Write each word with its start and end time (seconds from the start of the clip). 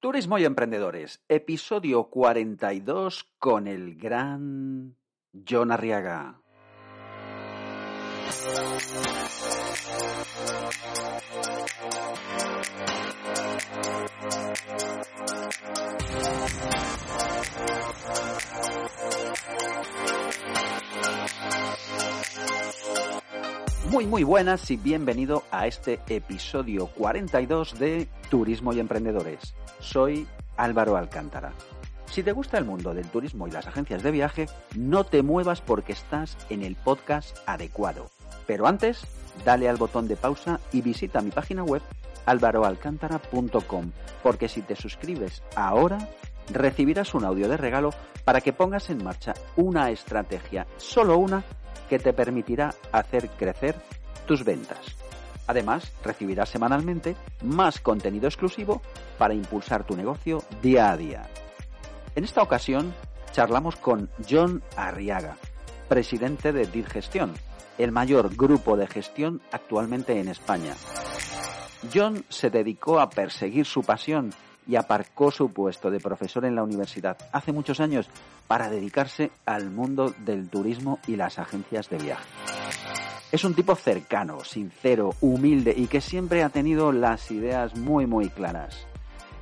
Turismo 0.00 0.38
y 0.38 0.44
Emprendedores, 0.44 1.24
episodio 1.28 2.04
42 2.04 3.34
con 3.40 3.66
el 3.66 3.96
gran 3.96 4.94
John 5.44 5.72
Arriaga. 5.72 6.40
Muy 23.90 24.06
muy 24.06 24.22
buenas 24.22 24.70
y 24.70 24.76
bienvenido 24.76 25.44
a 25.50 25.66
este 25.66 25.98
episodio 26.08 26.88
42 26.88 27.78
de 27.78 28.06
Turismo 28.28 28.74
y 28.74 28.80
Emprendedores. 28.80 29.54
Soy 29.80 30.26
Álvaro 30.58 30.98
Alcántara. 30.98 31.54
Si 32.04 32.22
te 32.22 32.32
gusta 32.32 32.58
el 32.58 32.66
mundo 32.66 32.92
del 32.92 33.08
turismo 33.08 33.48
y 33.48 33.50
las 33.50 33.66
agencias 33.66 34.02
de 34.02 34.10
viaje, 34.10 34.46
no 34.76 35.04
te 35.04 35.22
muevas 35.22 35.62
porque 35.62 35.94
estás 35.94 36.36
en 36.50 36.64
el 36.64 36.76
podcast 36.76 37.38
adecuado. 37.46 38.10
Pero 38.46 38.66
antes, 38.66 39.06
dale 39.46 39.70
al 39.70 39.78
botón 39.78 40.06
de 40.06 40.16
pausa 40.16 40.60
y 40.70 40.82
visita 40.82 41.22
mi 41.22 41.30
página 41.30 41.64
web 41.64 41.80
alvaroalcántara.com, 42.26 43.92
porque 44.22 44.50
si 44.50 44.60
te 44.60 44.76
suscribes 44.76 45.42
ahora, 45.56 46.10
recibirás 46.52 47.14
un 47.14 47.24
audio 47.24 47.48
de 47.48 47.56
regalo 47.56 47.94
para 48.24 48.42
que 48.42 48.52
pongas 48.52 48.90
en 48.90 49.02
marcha 49.02 49.32
una 49.56 49.90
estrategia, 49.90 50.66
solo 50.76 51.16
una, 51.16 51.42
que 51.88 51.98
te 51.98 52.12
permitirá 52.12 52.74
hacer 52.92 53.28
crecer 53.30 53.76
tus 54.26 54.44
ventas. 54.44 54.78
Además, 55.46 55.90
recibirás 56.04 56.50
semanalmente 56.50 57.16
más 57.42 57.80
contenido 57.80 58.28
exclusivo 58.28 58.82
para 59.16 59.34
impulsar 59.34 59.84
tu 59.84 59.96
negocio 59.96 60.42
día 60.62 60.90
a 60.90 60.96
día. 60.96 61.28
En 62.14 62.24
esta 62.24 62.42
ocasión, 62.42 62.94
charlamos 63.32 63.76
con 63.76 64.10
John 64.28 64.62
Arriaga, 64.76 65.36
presidente 65.88 66.52
de 66.52 66.66
DIR 66.66 66.86
Gestión, 66.86 67.32
el 67.78 67.92
mayor 67.92 68.34
grupo 68.36 68.76
de 68.76 68.86
gestión 68.86 69.40
actualmente 69.52 70.20
en 70.20 70.28
España. 70.28 70.74
John 71.94 72.24
se 72.28 72.50
dedicó 72.50 73.00
a 73.00 73.08
perseguir 73.08 73.64
su 73.64 73.82
pasión 73.82 74.34
y 74.68 74.76
aparcó 74.76 75.30
su 75.30 75.50
puesto 75.50 75.90
de 75.90 75.98
profesor 75.98 76.44
en 76.44 76.54
la 76.54 76.62
universidad 76.62 77.16
hace 77.32 77.52
muchos 77.52 77.80
años 77.80 78.08
para 78.46 78.68
dedicarse 78.68 79.32
al 79.46 79.70
mundo 79.70 80.14
del 80.18 80.48
turismo 80.48 81.00
y 81.06 81.16
las 81.16 81.38
agencias 81.38 81.88
de 81.88 81.98
viaje. 81.98 82.28
Es 83.32 83.44
un 83.44 83.54
tipo 83.54 83.74
cercano, 83.74 84.44
sincero, 84.44 85.14
humilde 85.20 85.74
y 85.76 85.86
que 85.86 86.00
siempre 86.00 86.42
ha 86.42 86.50
tenido 86.50 86.92
las 86.92 87.30
ideas 87.30 87.76
muy 87.76 88.06
muy 88.06 88.28
claras. 88.28 88.86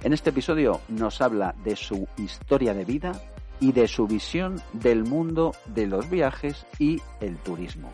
En 0.02 0.12
este 0.12 0.30
episodio 0.30 0.80
nos 0.88 1.20
habla 1.20 1.54
de 1.64 1.74
su 1.74 2.06
historia 2.16 2.72
de 2.72 2.84
vida 2.84 3.20
y 3.60 3.72
de 3.72 3.88
su 3.88 4.06
visión 4.06 4.60
del 4.72 5.04
mundo 5.04 5.52
de 5.66 5.86
los 5.86 6.08
viajes 6.08 6.66
y 6.78 7.00
el 7.20 7.36
turismo. 7.38 7.90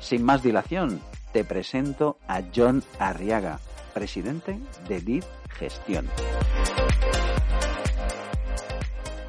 Sin 0.00 0.22
más 0.24 0.42
dilación, 0.42 1.00
te 1.32 1.44
presento 1.44 2.18
a 2.28 2.42
John 2.54 2.82
Arriaga, 2.98 3.58
presidente 3.98 4.60
de 4.88 5.00
DID 5.00 5.24
Gestión. 5.50 6.06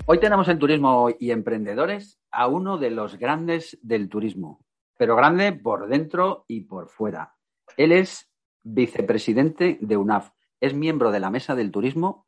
Hoy 0.05 0.19
tenemos 0.19 0.47
en 0.47 0.59
Turismo 0.59 1.09
y 1.19 1.31
Emprendedores 1.31 2.21
a 2.29 2.47
uno 2.47 2.77
de 2.77 2.91
los 2.91 3.17
grandes 3.17 3.79
del 3.81 4.09
turismo, 4.09 4.63
pero 4.95 5.15
grande 5.15 5.53
por 5.53 5.87
dentro 5.87 6.45
y 6.47 6.65
por 6.65 6.87
fuera. 6.87 7.33
Él 7.77 7.91
es 7.91 8.31
vicepresidente 8.61 9.79
de 9.81 9.97
UNAF, 9.97 10.29
es 10.61 10.75
miembro 10.75 11.09
de 11.09 11.19
la 11.19 11.31
Mesa 11.31 11.55
del 11.55 11.71
Turismo 11.71 12.27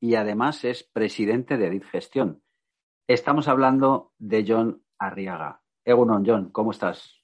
y 0.00 0.16
además 0.16 0.64
es 0.64 0.82
presidente 0.82 1.56
de 1.56 1.70
DID 1.70 1.84
Gestión. 1.84 2.42
Estamos 3.06 3.46
hablando 3.46 4.10
de 4.18 4.44
John 4.44 4.82
Arriaga. 4.98 5.62
Egunon, 5.84 6.24
John, 6.26 6.50
¿cómo 6.50 6.72
estás? 6.72 7.22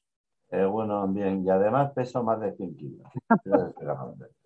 Eh, 0.51 0.65
bueno, 0.67 1.09
bien, 1.09 1.45
y 1.45 1.51
además 1.51 1.91
peso 1.95 2.23
más 2.23 2.41
de 2.41 2.53
100 2.53 2.77
kilos. 2.77 3.09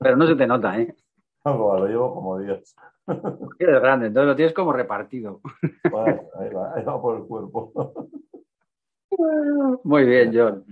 Pero 0.00 0.16
no 0.16 0.26
se 0.26 0.34
te 0.34 0.46
nota, 0.46 0.80
¿eh? 0.80 0.94
No, 1.44 1.78
lo 1.78 1.86
llevo 1.86 2.14
como 2.14 2.38
Dios. 2.38 2.74
Eres 3.58 3.80
grande, 3.80 4.06
entonces 4.06 4.28
lo 4.28 4.36
tienes 4.36 4.54
como 4.54 4.72
repartido. 4.72 5.40
Bueno, 5.90 6.22
ahí 6.38 6.48
va, 6.48 6.74
ahí 6.74 6.84
va 6.84 7.00
por 7.00 7.18
el 7.18 7.24
cuerpo. 7.24 8.08
Muy 9.84 10.04
bien, 10.06 10.32
John. 10.34 10.64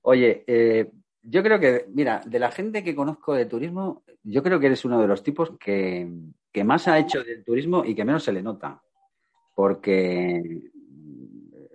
Oye, 0.00 0.44
eh, 0.46 0.90
yo 1.22 1.42
creo 1.42 1.60
que, 1.60 1.86
mira, 1.92 2.22
de 2.24 2.38
la 2.38 2.50
gente 2.50 2.82
que 2.82 2.94
conozco 2.94 3.34
de 3.34 3.44
turismo, 3.44 4.02
yo 4.22 4.42
creo 4.42 4.58
que 4.58 4.66
eres 4.66 4.84
uno 4.86 4.98
de 4.98 5.08
los 5.08 5.22
tipos 5.22 5.50
que, 5.58 6.10
que 6.50 6.64
más 6.64 6.88
ha 6.88 6.98
hecho 6.98 7.22
del 7.22 7.44
turismo 7.44 7.84
y 7.84 7.94
que 7.94 8.04
menos 8.06 8.24
se 8.24 8.32
le 8.32 8.42
nota. 8.42 8.80
Porque 9.54 10.70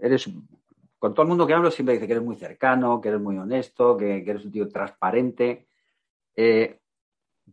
eres, 0.01 0.27
con 0.97 1.13
todo 1.13 1.21
el 1.21 1.29
mundo 1.29 1.45
que 1.45 1.53
hablo 1.53 1.69
siempre 1.69 1.93
dice 1.93 2.07
que 2.07 2.13
eres 2.13 2.25
muy 2.25 2.35
cercano, 2.35 2.99
que 2.99 3.09
eres 3.09 3.21
muy 3.21 3.37
honesto, 3.37 3.95
que, 3.95 4.23
que 4.23 4.31
eres 4.31 4.45
un 4.45 4.51
tío 4.51 4.67
transparente. 4.67 5.67
Eh, 6.35 6.79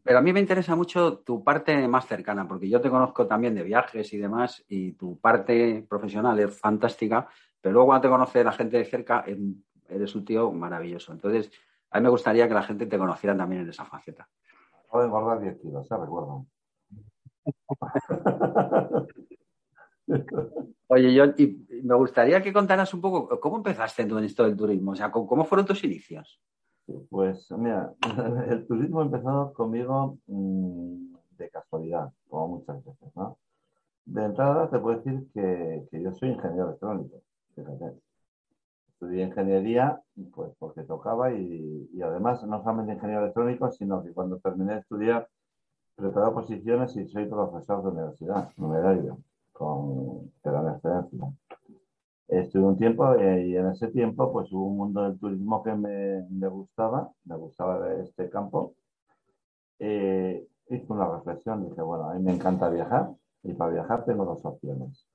pero 0.02 0.18
a 0.18 0.22
mí 0.22 0.32
me 0.32 0.40
interesa 0.40 0.74
mucho 0.74 1.18
tu 1.18 1.44
parte 1.44 1.86
más 1.86 2.06
cercana, 2.06 2.48
porque 2.48 2.68
yo 2.68 2.80
te 2.80 2.90
conozco 2.90 3.26
también 3.26 3.54
de 3.54 3.62
viajes 3.62 4.12
y 4.12 4.18
demás, 4.18 4.64
y 4.68 4.92
tu 4.92 5.18
parte 5.18 5.84
profesional 5.88 6.38
es 6.40 6.58
fantástica, 6.58 7.28
pero 7.60 7.74
luego 7.74 7.86
cuando 7.86 8.02
te 8.02 8.08
conoce 8.08 8.42
la 8.42 8.52
gente 8.52 8.78
de 8.78 8.84
cerca, 8.84 9.24
eres 9.88 10.14
un 10.14 10.24
tío 10.24 10.50
maravilloso. 10.50 11.12
Entonces, 11.12 11.50
a 11.90 11.98
mí 11.98 12.04
me 12.04 12.10
gustaría 12.10 12.48
que 12.48 12.54
la 12.54 12.62
gente 12.62 12.86
te 12.86 12.98
conociera 12.98 13.36
también 13.36 13.62
en 13.62 13.68
esa 13.68 13.84
faceta. 13.84 14.28
De 14.92 15.04
engordar 15.04 15.40
10 15.40 15.58
kilos, 15.60 15.86
¿se 15.86 15.96
recuerdo? 15.96 16.46
Oye, 20.88 21.14
yo 21.14 21.24
y 21.36 21.64
me 21.84 21.94
gustaría 21.94 22.42
que 22.42 22.52
contaras 22.52 22.92
un 22.92 23.00
poco 23.00 23.40
cómo 23.40 23.56
empezaste 23.56 24.02
en 24.02 24.24
esto 24.24 24.44
del 24.44 24.56
turismo, 24.56 24.90
o 24.92 24.96
sea, 24.96 25.10
cómo 25.10 25.44
fueron 25.44 25.66
tus 25.66 25.82
inicios. 25.84 26.40
Pues 27.10 27.50
mira, 27.52 27.94
el 28.48 28.66
turismo 28.66 29.00
ha 29.00 29.04
empezado 29.04 29.52
conmigo 29.54 30.18
mmm, 30.26 31.14
de 31.38 31.50
casualidad, 31.50 32.12
como 32.28 32.58
muchas 32.58 32.84
veces, 32.84 33.14
¿no? 33.14 33.38
De 34.04 34.24
entrada 34.24 34.68
te 34.68 34.78
puedo 34.78 34.98
decir 34.98 35.28
que, 35.32 35.86
que 35.90 36.02
yo 36.02 36.12
soy 36.12 36.30
ingeniero 36.30 36.68
electrónico, 36.68 37.22
fíjate. 37.54 37.98
Estudié 38.88 39.24
ingeniería, 39.24 40.00
pues 40.34 40.52
porque 40.58 40.82
tocaba 40.82 41.32
y, 41.32 41.88
y, 41.92 42.02
además 42.02 42.42
no 42.44 42.62
solamente 42.62 42.92
ingeniero 42.94 43.22
electrónico, 43.22 43.70
sino 43.70 44.02
que 44.02 44.12
cuando 44.12 44.38
terminé 44.38 44.74
de 44.74 44.80
estudiar 44.80 45.28
preparé 45.96 46.32
posiciones 46.32 46.96
y 46.96 47.06
soy 47.08 47.26
profesor 47.26 47.82
de 47.82 47.90
universidad, 47.90 48.50
numerario, 48.56 49.18
con 49.52 50.32
gran 50.42 50.68
experiencia. 50.68 51.32
Estuve 52.32 52.64
un 52.64 52.78
tiempo 52.78 53.14
eh, 53.14 53.46
y 53.46 53.56
en 53.56 53.66
ese 53.66 53.88
tiempo 53.88 54.32
pues 54.32 54.50
hubo 54.52 54.64
un 54.68 54.78
mundo 54.78 55.02
del 55.02 55.18
turismo 55.18 55.62
que 55.62 55.74
me, 55.74 56.26
me 56.30 56.48
gustaba, 56.48 57.12
me 57.26 57.36
gustaba 57.36 57.92
este 57.96 58.30
campo. 58.30 58.74
Eh, 59.78 60.48
hice 60.70 60.86
una 60.90 61.10
reflexión, 61.10 61.68
dije, 61.68 61.82
bueno, 61.82 62.08
a 62.08 62.14
mí 62.14 62.22
me 62.22 62.32
encanta 62.32 62.70
viajar 62.70 63.10
y 63.42 63.52
para 63.52 63.72
viajar 63.72 64.06
tengo 64.06 64.24
dos 64.24 64.42
opciones, 64.46 65.06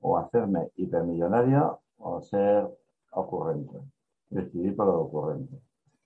o 0.00 0.18
hacerme 0.18 0.70
hipermillonario 0.76 1.80
o 1.96 2.20
ser 2.20 2.68
ocurrente. 3.12 3.78
Decidí 4.28 4.70
por 4.72 4.86
lo 4.86 5.00
ocurrente. 5.00 5.56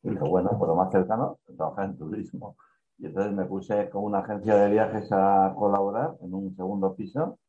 Y 0.04 0.10
dije, 0.10 0.22
bueno, 0.22 0.56
por 0.56 0.68
lo 0.68 0.76
más 0.76 0.92
cercano, 0.92 1.40
trabajar 1.56 1.86
en 1.86 1.98
turismo. 1.98 2.54
Y 2.98 3.06
entonces 3.06 3.32
me 3.32 3.44
puse 3.44 3.90
con 3.90 4.04
una 4.04 4.20
agencia 4.20 4.54
de 4.54 4.70
viajes 4.70 5.10
a 5.10 5.52
colaborar 5.58 6.14
en 6.20 6.32
un 6.32 6.54
segundo 6.54 6.94
piso 6.94 7.40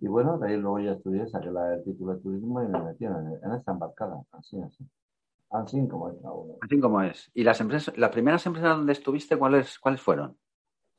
y 0.00 0.06
bueno, 0.06 0.38
de 0.38 0.48
ahí 0.48 0.56
luego 0.56 0.80
ya 0.80 0.92
estudié, 0.92 1.26
saqué 1.28 1.50
la, 1.50 1.74
el 1.74 1.84
título 1.84 2.14
de 2.14 2.20
turismo 2.20 2.62
y 2.62 2.68
me 2.68 2.80
metí 2.82 3.04
en, 3.04 3.14
en 3.14 3.52
esta 3.52 3.72
embarcada, 3.72 4.22
así, 4.32 4.60
así. 4.60 4.84
Así 5.50 5.88
como 5.88 6.08
es 6.08 6.24
ahora. 6.24 6.54
Así 6.60 6.80
como 6.80 7.02
es. 7.02 7.30
¿Y 7.34 7.42
las 7.42 7.60
empresas, 7.60 7.96
las 7.98 8.10
primeras 8.10 8.46
empresas 8.46 8.76
donde 8.76 8.92
estuviste, 8.92 9.36
cuáles, 9.36 9.78
cuáles 9.78 10.00
fueron? 10.00 10.36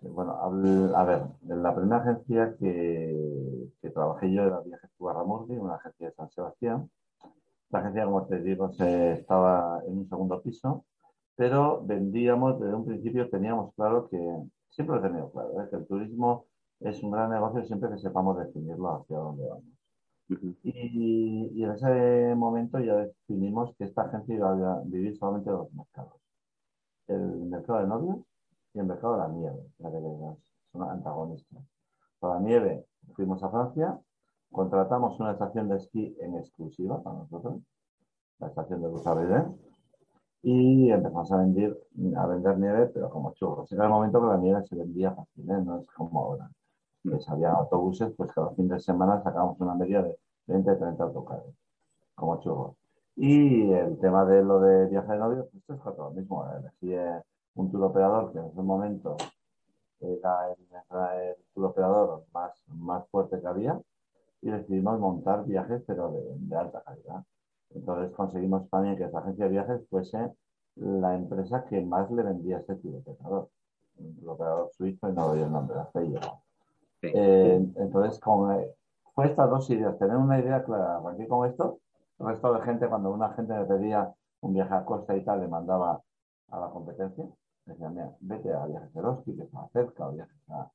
Bueno, 0.02 0.34
a 0.34 1.04
ver, 1.04 1.22
la 1.44 1.76
primera 1.76 1.98
agencia 1.98 2.56
que, 2.60 3.70
que 3.82 3.90
trabajé 3.92 4.32
yo 4.32 4.44
era 4.44 4.60
Viajes 4.62 4.90
Tugarramurdi, 4.98 5.58
una 5.58 5.76
agencia 5.76 6.08
de 6.08 6.14
San 6.14 6.30
Sebastián. 6.32 6.90
La 7.70 7.80
agencia, 7.80 8.06
como 8.06 8.26
te 8.26 8.42
digo, 8.42 8.72
se 8.74 9.14
estaba 9.14 9.82
en 9.88 10.00
un 10.00 10.10
segundo 10.10 10.42
piso, 10.42 10.86
pero 11.36 11.82
vendíamos, 11.86 12.60
desde 12.60 12.76
un 12.76 12.86
principio 12.86 13.30
teníamos 13.30 13.74
claro 13.76 14.10
que, 14.10 14.18
siempre 14.70 14.96
lo 14.96 15.06
he 15.06 15.08
tenido 15.08 15.32
claro, 15.32 15.62
¿eh? 15.62 15.68
que 15.70 15.76
el 15.78 15.88
turismo 15.88 16.48
es 16.82 17.02
un 17.04 17.12
gran 17.12 17.30
negocio 17.30 17.64
siempre 17.66 17.90
que 17.90 17.98
sepamos 17.98 18.38
definirlo 18.38 18.96
hacia 18.96 19.18
dónde 19.18 19.48
vamos. 19.48 19.64
Uh 20.30 20.34
-huh. 20.36 20.56
y, 20.64 21.52
y, 21.54 21.64
en 21.64 21.72
ese 21.72 22.36
momento 22.36 22.80
ya 22.80 22.96
definimos 22.96 23.76
que 23.76 23.86
esta 23.86 24.04
agencia 24.04 24.36
iba 24.36 24.52
a 24.52 24.82
vivir 24.86 25.18
solamente 25.18 25.50
dos 25.52 25.72
mercados. 25.74 26.14
El 27.08 27.20
mercado 27.46 27.80
de 27.80 27.88
novios 27.88 28.18
y 28.74 28.80
el 28.80 28.86
mercado 28.86 29.14
de 29.14 29.20
la 29.20 29.28
nieve, 29.30 29.64
la 29.80 29.92
que 29.92 30.00
son 30.72 30.84
antagonistas. 30.90 31.64
Para 32.20 32.36
la 32.36 32.42
nieve 32.42 32.86
fuimos 33.16 33.44
a 33.44 33.50
Francia, 33.50 34.00
contratamos 34.52 35.20
una 35.20 35.32
estación 35.34 35.68
de 35.70 35.78
esquí 35.78 36.16
en 36.20 36.36
exclusiva 36.36 37.02
para 37.04 37.18
nosotros, 37.18 37.62
la 38.40 38.48
estación 38.48 38.82
de 38.82 38.88
Busarride, 38.88 39.46
y 40.44 40.90
empezamos 40.92 41.32
a 41.32 41.38
vender, 41.38 41.78
a 42.18 42.26
vender 42.28 42.58
nieve, 42.58 42.88
pero 42.88 43.10
como 43.10 43.34
churros. 43.34 43.72
Era 43.72 43.86
el 43.86 43.92
momento 43.92 44.20
que 44.22 44.28
la 44.28 44.38
nieve 44.38 44.64
se 44.64 44.76
vendía 44.76 45.12
fácil, 45.14 45.50
¿eh? 45.50 45.62
no 45.64 45.80
es 45.80 45.86
como 45.88 46.20
ahora. 46.24 46.50
Pues 47.04 47.28
había 47.30 47.52
autobuses, 47.52 48.14
pues 48.16 48.32
cada 48.32 48.52
fin 48.52 48.68
de 48.68 48.80
semana 48.80 49.22
sacábamos 49.24 49.60
una 49.60 49.76
media 49.76 50.02
de 50.04 50.18
20, 50.48 50.76
30 50.76 51.04
autocares, 51.04 51.54
como 52.16 52.40
churros. 52.42 52.76
Y 53.16 53.72
el 53.72 54.00
tema 54.00 54.26
de 54.26 54.44
lo 54.44 54.60
de 54.60 54.88
viaje 54.88 55.12
de 55.12 55.18
novios, 55.18 55.48
pues 55.68 55.80
es 55.80 55.98
lo 55.98 56.12
mismo. 56.12 56.46
Elegí 56.82 56.96
un 57.56 57.72
tour 57.72 57.84
operador 57.84 58.32
que 58.32 58.40
en 58.40 58.46
ese 58.46 58.62
momento 58.62 59.18
era 60.00 60.50
el, 60.52 60.58
el 61.20 61.36
tour 61.54 61.66
operador 61.66 62.24
más, 62.34 62.52
más 62.68 63.08
fuerte 63.10 63.40
que 63.40 63.48
había 63.48 63.80
y 64.42 64.50
decidimos 64.50 65.00
montar 65.00 65.46
viajes, 65.46 65.84
pero 65.86 66.12
de, 66.12 66.56
alta 66.56 66.82
calidad. 66.84 67.24
Entonces 67.74 68.12
conseguimos 68.16 68.70
también 68.70 68.98
que 68.98 69.06
esa 69.06 69.20
agencia 69.20 69.46
de 69.46 69.52
viajes 69.52 69.82
fuese 69.90 70.32
la 70.76 71.16
empresa 71.16 71.66
que 71.66 71.82
más 71.82 72.10
le 72.12 72.24
vendía 72.24 72.58
ese 72.60 72.76
tour 72.76 72.96
operador. 73.06 73.50
Un 73.98 74.28
operador 74.28 74.72
suizo 74.72 75.10
y 75.10 75.14
no 75.14 75.28
doy 75.28 75.42
el 75.42 75.52
nombre, 75.52 75.78
hace 75.80 76.04
Eh, 77.02 77.68
entonces, 77.76 78.20
fue 79.14 79.26
estas 79.26 79.50
dos 79.50 79.70
ideas, 79.70 79.98
tener 79.98 80.18
una 80.18 80.40
idea 80.40 80.64
clara, 80.64 80.98
arranqué 80.98 81.28
con 81.28 81.50
esto, 81.50 81.80
el 82.20 82.28
resto 82.28 82.54
de 82.54 82.62
gente, 82.62 82.88
cuando 82.88 83.12
una 83.12 83.34
gente 83.34 83.54
me 83.54 83.66
pedía 83.66 84.14
un 84.42 84.54
viaje 84.54 84.74
a 84.74 84.86
costa 84.86 85.16
y 85.16 85.24
tal, 85.24 85.42
le 85.42 85.48
mandaba 85.48 86.02
a 86.50 86.60
la 86.60 86.70
competencia, 86.70 87.26
decía, 87.66 87.90
mira, 87.90 88.12
vete 88.20 88.54
a 88.54 88.66
viajes 88.66 88.94
de 88.94 89.02
Roski, 89.02 89.36
que 89.36 89.44
está 89.44 89.68
cerca, 89.74 90.08
o 90.08 90.12
viajes 90.12 90.50
a, 90.50 90.72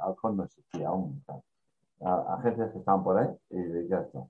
Alcon 0.00 0.36
no 0.36 0.44
existía 0.44 0.88
aún, 0.88 1.22
a, 2.00 2.34
agencias 2.34 2.72
que 2.72 2.78
estaban 2.78 3.04
por 3.04 3.18
ahí, 3.18 3.28
y 3.50 3.88
ya 3.88 4.00
está. 4.00 4.24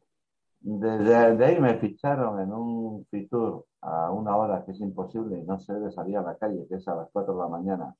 Desde 0.60 1.44
ahí 1.44 1.60
me 1.60 1.74
ficharon 1.74 2.40
en 2.40 2.52
un 2.52 3.04
Fitur 3.10 3.66
a 3.82 4.10
una 4.10 4.34
hora 4.34 4.64
que 4.64 4.72
es 4.72 4.80
imposible 4.80 5.38
y 5.38 5.42
no 5.42 5.58
se 5.60 5.74
debe 5.74 5.92
salir 5.92 6.16
a 6.16 6.22
la 6.22 6.36
calle, 6.36 6.66
que 6.66 6.76
es 6.76 6.88
a 6.88 6.94
las 6.94 7.10
4 7.12 7.34
de 7.34 7.38
la 7.38 7.48
mañana, 7.48 7.94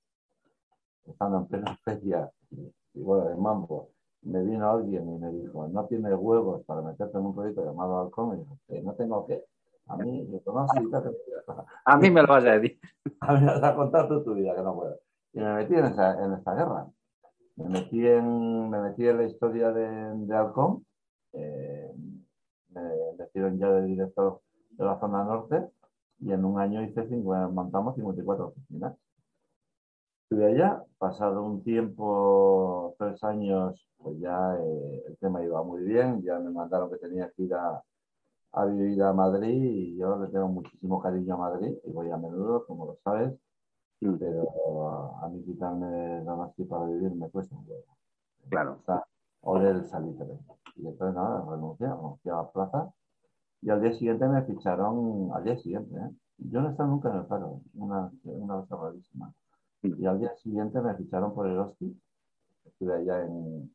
estando 1.07 1.39
en 1.39 1.47
plena 1.47 1.77
feria 1.85 2.31
y 2.94 3.02
bueno, 3.02 3.29
de 3.29 3.37
mambo, 3.37 3.91
me 4.23 4.43
vino 4.43 4.70
alguien 4.70 5.08
y 5.08 5.19
me 5.19 5.31
dijo, 5.31 5.69
no 5.69 5.85
tienes 5.87 6.14
huevos 6.17 6.64
para 6.64 6.81
meterte 6.82 7.19
en 7.19 7.26
un 7.26 7.35
proyecto 7.35 7.64
llamado 7.64 8.00
Alcom, 8.00 8.35
y 8.35 8.38
dijo, 8.38 8.58
no 8.82 8.94
tengo 8.94 9.26
que. 9.26 9.44
A 9.87 9.99
mí, 9.99 10.26
yo 10.31 10.38
y 10.38 10.41
A 11.85 11.96
mí 11.99 12.11
me 12.11 12.23
lo 12.23 12.29
vas 12.29 12.44
a 12.46 12.58
decir. 12.58 12.81
A 13.20 13.35
mí 13.35 13.41
me 13.41 13.46
vas 13.46 13.62
a 13.62 13.75
contar 13.75 14.08
tú 14.08 14.25
tu 14.25 14.35
vida, 14.35 14.55
que 14.55 14.62
no 14.62 14.75
puedo. 14.75 14.99
Y 15.35 15.41
me 15.41 15.55
metí 15.56 15.75
en, 15.75 15.85
esa, 15.85 16.25
en 16.25 16.32
esta 16.32 16.55
guerra. 16.55 16.87
Me 17.56 17.69
metí 17.69 18.06
en, 18.06 18.70
me 18.70 18.81
metí 18.81 19.06
en 19.06 19.19
la 19.19 19.25
historia 19.25 19.73
de, 19.73 19.87
de 20.26 20.35
Alcom. 20.35 20.82
Eh, 21.35 21.93
me 22.70 22.82
metieron 23.19 23.58
ya 23.58 23.70
de 23.73 23.85
director 23.85 24.41
de 24.70 24.85
la 24.85 24.99
zona 24.99 25.23
norte 25.25 25.69
y 26.20 26.32
en 26.32 26.44
un 26.44 26.58
año 26.58 26.82
hice 26.82 27.06
cinco, 27.08 27.35
montamos 27.52 27.94
54 27.96 28.46
oficinas. 28.46 28.94
Estuve 30.25 30.47
allá, 30.47 30.82
pasado 30.97 31.44
un 31.44 31.62
tiempo, 31.62 32.94
tres 32.99 33.23
años, 33.25 33.87
pues 33.99 34.19
ya 34.21 34.56
eh, 34.59 35.05
el 35.06 35.19
tema 35.19 35.44
iba 35.44 35.62
muy 35.62 35.82
bien, 35.82 36.23
ya 36.23 36.38
me 36.38 36.50
mandaron 36.50 36.91
que 36.91 36.97
tenía 36.97 37.31
que 37.37 37.43
ir 37.43 37.55
a, 37.55 37.82
vivir 38.67 39.03
a 39.03 39.12
Madrid 39.12 39.62
y 39.62 39.97
yo 39.99 40.17
le 40.17 40.29
tengo 40.31 40.49
muchísimo 40.49 41.00
cariño 41.03 41.35
a 41.35 41.37
Madrid 41.37 41.76
y 41.85 41.93
voy 41.93 42.11
a 42.11 42.17
menudo, 42.17 42.65
como 42.67 42.87
lo 42.87 42.97
sabes, 43.05 43.35
mm. 44.00 44.15
pero 44.19 45.19
a 45.23 45.29
mí 45.29 45.44
quitarme 45.44 46.25
la 46.25 46.35
más 46.37 46.53
para 46.69 46.87
vivir 46.87 47.15
me 47.15 47.29
cuesta 47.29 47.55
un 47.55 47.67
poco. 47.67 47.99
Claro. 48.49 48.79
O 49.43 49.61
sea, 49.61 49.69
el 49.69 49.85
salitre. 49.85 50.38
Y 50.77 50.87
entonces 50.87 51.15
nada, 51.15 51.44
renuncié, 51.50 51.87
renuncié 51.87 52.32
a 52.32 52.37
la 52.37 52.50
plaza 52.50 52.91
y 53.61 53.69
al 53.69 53.82
día 53.82 53.93
siguiente 53.93 54.27
me 54.27 54.43
ficharon, 54.44 55.31
al 55.35 55.44
día 55.44 55.59
siguiente, 55.59 55.94
¿eh? 55.97 56.11
yo 56.38 56.62
no 56.62 56.69
he 56.69 56.70
estado 56.70 56.88
nunca 56.88 57.11
en 57.11 57.17
el 57.17 57.27
paro, 57.27 57.61
una, 57.75 58.11
una 58.25 58.55
cosa 58.61 58.77
rarísima 58.77 59.35
y 59.85 60.07
al 60.07 60.19
día 60.19 60.35
siguiente 60.37 60.81
me 60.81 60.95
ficharon 60.95 61.35
por 61.35 61.47
el 61.47 61.53
Eroski. 61.53 61.95
Estuve 62.65 62.95
allá 62.95 63.25
en, 63.25 63.71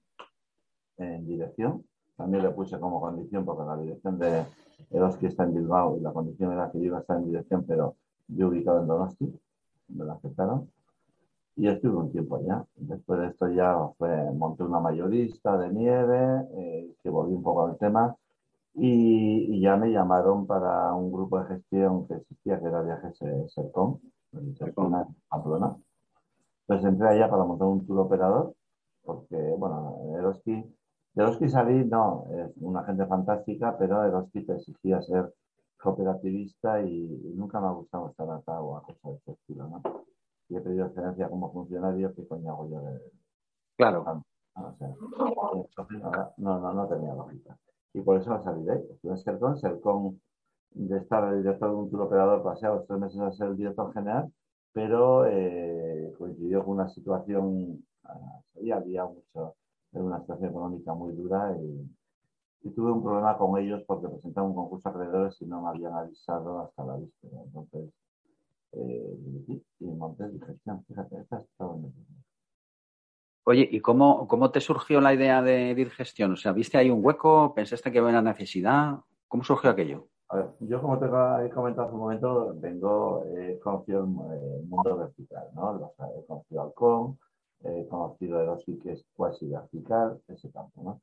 en 0.97 1.25
dirección. 1.27 1.83
También 2.17 2.43
le 2.43 2.49
puse 2.49 2.79
como 2.79 2.99
condición, 2.99 3.45
porque 3.45 3.63
la 3.63 3.77
dirección 3.77 4.19
de 4.19 4.43
Eroski 4.91 5.27
está 5.27 5.43
en 5.43 5.55
Bilbao 5.55 5.97
y 5.97 6.01
la 6.01 6.11
condición 6.11 6.51
era 6.51 6.71
que 6.71 6.79
yo 6.79 6.85
iba 6.85 6.97
a 6.97 7.01
estar 7.01 7.17
en 7.17 7.25
dirección, 7.25 7.63
pero 7.63 7.95
yo 8.27 8.49
ubicado 8.49 8.81
en 8.81 8.87
Donosti. 8.87 9.39
Me 9.89 10.05
la 10.05 10.13
aceptaron. 10.13 10.69
Y 11.55 11.67
estuve 11.67 11.97
un 11.97 12.11
tiempo 12.11 12.37
allá. 12.37 12.65
Después 12.75 13.19
de 13.19 13.27
esto 13.27 13.49
ya 13.49 13.77
fue, 13.97 14.31
monté 14.31 14.63
una 14.63 14.79
mayorista 14.79 15.57
de 15.57 15.69
nieve, 15.69 16.47
eh, 16.55 16.95
que 17.03 17.09
volví 17.09 17.33
un 17.33 17.43
poco 17.43 17.65
al 17.67 17.77
tema. 17.77 18.15
Y, 18.73 19.55
y, 19.55 19.61
ya 19.61 19.75
me 19.75 19.91
llamaron 19.91 20.45
para 20.47 20.93
un 20.93 21.11
grupo 21.11 21.39
de 21.39 21.47
gestión 21.47 22.07
que 22.07 22.15
existía, 22.15 22.59
que 22.59 22.67
era 22.67 22.81
Viajes 22.81 23.17
Sercom, 23.47 23.99
en 24.31 24.55
Pamplona. 25.27 25.75
Entonces 26.69 26.87
entré 26.87 27.07
allá 27.07 27.27
para 27.27 27.45
montar 27.45 27.67
un 27.67 27.83
tour 27.83 28.01
operador, 28.01 28.53
porque, 29.01 29.35
bueno, 29.57 29.97
Eroski, 30.19 30.63
Eroski 31.15 31.49
salí, 31.49 31.83
no, 31.85 32.25
es 32.29 32.51
una 32.57 32.83
gente 32.83 33.07
fantástica, 33.07 33.75
pero 33.75 34.05
Eroski 34.05 34.45
te 34.45 34.53
exigía 34.53 35.01
ser 35.01 35.33
cooperativista 35.81 36.79
y, 36.83 37.33
nunca 37.35 37.59
me 37.59 37.67
ha 37.67 37.71
gustado 37.71 38.09
estar 38.09 38.29
atado 38.29 38.77
a 38.77 38.83
cosas 38.83 39.01
de 39.01 39.13
este 39.13 39.31
estilo, 39.31 39.67
¿no? 39.67 39.81
Y 40.47 40.57
he 40.57 40.61
pedido 40.61 40.85
experiencia 40.85 41.27
como 41.27 41.51
funcionario, 41.51 42.13
¿qué 42.13 42.27
coño 42.27 42.51
hago 42.51 42.69
yo 42.69 42.81
de...? 42.81 43.01
Claro. 43.75 44.23
o 44.53 44.75
sea, 44.77 44.95
no, 46.37 46.59
no, 46.59 46.73
no 46.73 46.87
tenía 46.87 47.15
lógica. 47.15 47.57
Y 47.93 48.01
por 48.01 48.17
eso 48.17 48.43
salí 48.43 48.63
de 48.65 48.73
ahí. 48.73 48.85
Estuve 48.91 49.13
en 49.13 49.17
Sercon, 49.17 49.57
Sercon 49.57 50.21
de 50.69 50.97
estar 50.97 51.33
el 51.33 51.41
director 51.41 51.71
de 51.71 51.75
un 51.75 51.89
tour 51.89 52.01
operador 52.01 52.43
pasé 52.43 52.67
a 52.67 52.75
los 52.75 52.85
tres 52.85 52.99
meses 52.99 53.19
a 53.21 53.31
ser 53.31 53.47
el 53.47 53.57
director 53.57 53.91
general 53.91 54.31
pero 54.71 55.25
eh, 55.25 55.88
coincidió 56.13 56.63
con 56.63 56.75
una 56.75 56.89
situación, 56.89 57.83
uh, 58.03 58.73
había 58.73 59.05
mucho, 59.05 59.55
una 59.93 60.19
situación 60.21 60.49
económica 60.49 60.93
muy 60.93 61.13
dura 61.13 61.55
y, 61.61 61.89
tuve 62.75 62.91
un 62.91 63.01
problema 63.01 63.37
con 63.37 63.57
ellos 63.57 63.81
porque 63.87 64.09
presentaron 64.09 64.49
un 64.49 64.55
concurso 64.55 64.89
de 64.89 64.95
acreedores 64.95 65.41
y 65.41 65.45
no 65.45 65.61
me 65.61 65.69
habían 65.69 65.93
avisado 65.93 66.59
hasta 66.59 66.85
la 66.85 66.97
víspera. 66.97 67.41
Entonces, 67.45 67.89
eh, 68.73 69.17
y 69.79 69.85
monté 69.85 70.27
de 70.27 70.45
gestión, 70.45 70.83
fíjate, 70.85 71.21
esta 71.21 71.43
en 71.59 71.93
Oye, 73.45 73.67
¿y 73.71 73.79
cómo, 73.79 74.27
cómo 74.27 74.51
te 74.51 74.61
surgió 74.61 74.99
la 75.01 75.13
idea 75.13 75.41
de 75.41 75.73
Dirgestión? 75.73 76.33
O 76.33 76.35
sea, 76.35 76.51
¿viste 76.51 76.77
ahí 76.77 76.89
un 76.89 77.03
hueco? 77.03 77.53
¿Pensaste 77.55 77.91
que 77.91 77.99
había 77.99 78.11
una 78.11 78.21
necesidad? 78.21 78.99
¿Cómo 79.27 79.43
surgió 79.43 79.69
aquello? 79.69 80.08
A 80.31 80.37
ver, 80.37 80.49
yo 80.59 80.79
como 80.81 80.99
te 80.99 81.05
he 81.07 81.49
comentado 81.49 81.87
hace 81.87 81.95
un 81.95 82.01
momento, 82.01 82.53
vengo, 82.59 83.23
he 83.35 83.57
conocido 83.59 84.01
el 84.01 84.65
mundo 84.67 84.97
vertical, 84.97 85.49
¿no? 85.55 85.91
he 86.17 86.25
conocido 86.25 86.61
Alcon, 86.61 87.19
he 87.63 87.87
conocido 87.87 88.39
Eroski, 88.39 88.77
que 88.77 88.93
es 88.93 89.05
cuasi 89.15 89.47
vertical, 89.47 90.21
ese 90.27 90.51
campo, 90.51 90.83
¿no? 90.83 91.01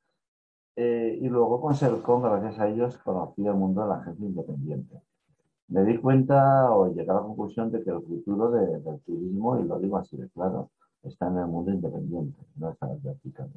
Eh, 0.77 1.19
y 1.21 1.29
luego 1.29 1.61
con 1.61 1.75
Sercon, 1.75 2.23
gracias 2.23 2.61
a 2.61 2.69
ellos, 2.69 2.99
conocí 2.99 3.45
el 3.47 3.55
mundo 3.55 3.83
de 3.83 3.89
la 3.89 3.97
agencia 3.97 4.27
independiente. 4.27 5.01
Me 5.69 5.85
di 5.85 5.99
cuenta 5.99 6.71
o 6.73 6.89
llegué 6.93 7.11
a 7.11 7.15
la 7.15 7.23
conclusión 7.23 7.73
de 7.73 7.83
que 7.83 7.91
el 7.91 8.03
futuro 8.03 8.51
del 8.51 9.01
turismo, 9.01 9.59
y 9.59 9.65
lo 9.65 9.79
digo 9.81 9.97
así 9.97 10.17
de 10.17 10.29
claro, 10.31 10.71
está 11.03 11.29
en 11.29 11.39
el 11.39 11.47
mundo 11.49 11.73
independiente, 11.73 12.39
no 12.57 12.71
está 12.71 12.87
en 12.87 12.93
el 12.93 13.01
vertical. 13.01 13.51